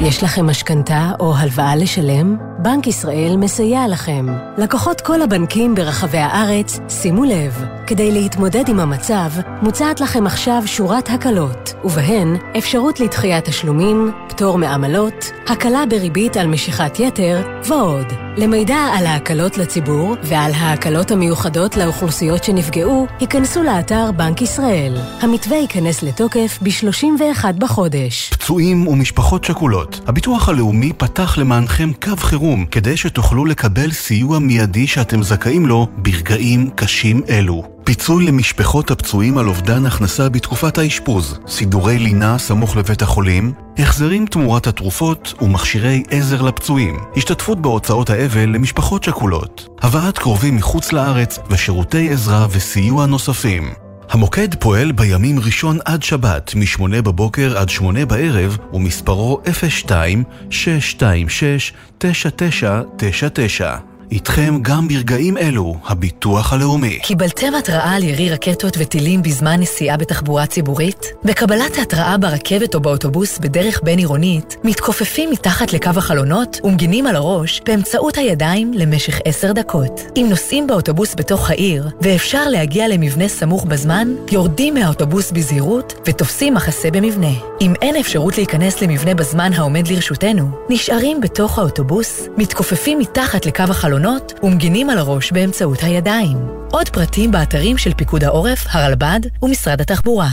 [0.00, 2.36] יש לכם משכנתה או הלוואה לשלם?
[2.58, 4.26] בנק ישראל מסייע לכם.
[4.58, 9.30] לקוחות כל הבנקים ברחבי הארץ, שימו לב, כדי להתמודד עם המצב,
[9.62, 17.00] מוצעת לכם עכשיו שורת הקלות, ובהן אפשרות לדחיית תשלומים, פטור מעמלות, הקלה בריבית על משיכת
[17.00, 18.06] יתר, ועוד.
[18.36, 24.94] למידע על ההקלות לציבור ועל ההקלות המיוחדות לאוכלוסיות שנפגעו, היכנסו לאתר בנק ישראל.
[25.20, 28.30] המתווה ייכנס לתוקף ב-31 בחודש.
[28.30, 35.22] פצועים ומשפחות שכולות, הביטוח הלאומי פתח למענכם קו חירום כדי שתוכלו לקבל סיוע מיידי שאתם
[35.22, 37.71] זכאים לו ברגעים קשים אלו.
[37.92, 44.66] פיצוי למשפחות הפצועים על אובדן הכנסה בתקופת האשפוז, סידורי לינה סמוך לבית החולים, החזרים תמורת
[44.66, 52.46] התרופות ומכשירי עזר לפצועים, השתתפות בהוצאות האבל למשפחות שכולות, הבאת קרובים מחוץ לארץ ושירותי עזרה
[52.50, 53.70] וסיוע נוספים.
[54.10, 59.40] המוקד פועל בימים ראשון עד שבת, מ-8 בבוקר עד 8 בערב, ומספרו
[62.00, 62.02] 02-626-9999.
[64.12, 66.98] איתכם גם ברגעים אלו, הביטוח הלאומי.
[67.02, 71.06] קיבלתם התראה על ירי רקטות וטילים בזמן נסיעה בתחבורה ציבורית?
[71.24, 78.18] בקבלת ההתראה ברכבת או באוטובוס בדרך בין-עירונית, מתכופפים מתחת לקו החלונות ומגינים על הראש באמצעות
[78.18, 80.00] הידיים למשך עשר דקות.
[80.16, 86.90] אם נוסעים באוטובוס בתוך העיר, ואפשר להגיע למבנה סמוך בזמן, יורדים מהאוטובוס בזהירות ותופסים מחסה
[86.90, 87.32] במבנה.
[87.60, 94.01] אם אין אפשרות להיכנס למבנה בזמן העומד לרשותנו, נשארים בתוך האוטובוס, מתכופפים מתחת לקו החלונות
[94.42, 96.36] ומגינים על הראש באמצעות הידיים.
[96.70, 100.28] עוד פרטים באתרים של פיקוד העורף, הרלב"ד ומשרד התחבורה.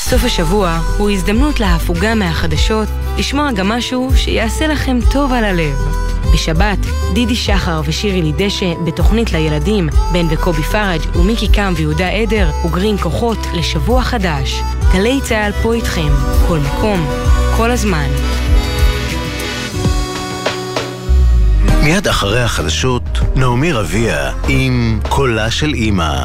[0.00, 2.88] סוף השבוע הוא הזדמנות להפוגה מהחדשות,
[3.18, 5.74] לשמוע גם משהו שיעשה לכם טוב על הלב.
[6.34, 6.78] בשבת,
[7.14, 13.38] דידי שחר ושירי דשא בתוכנית לילדים, בן וקובי פראג' ומיקי קם ויהודה עדר אוגרים כוחות
[13.54, 14.60] לשבוע חדש.
[14.92, 16.12] גלי צה"ל פה איתכם,
[16.48, 17.06] כל מקום,
[17.56, 18.08] כל הזמן.
[21.90, 23.02] מיד אחרי החדשות,
[23.36, 26.24] נעמי רביע עם קולה של אימא.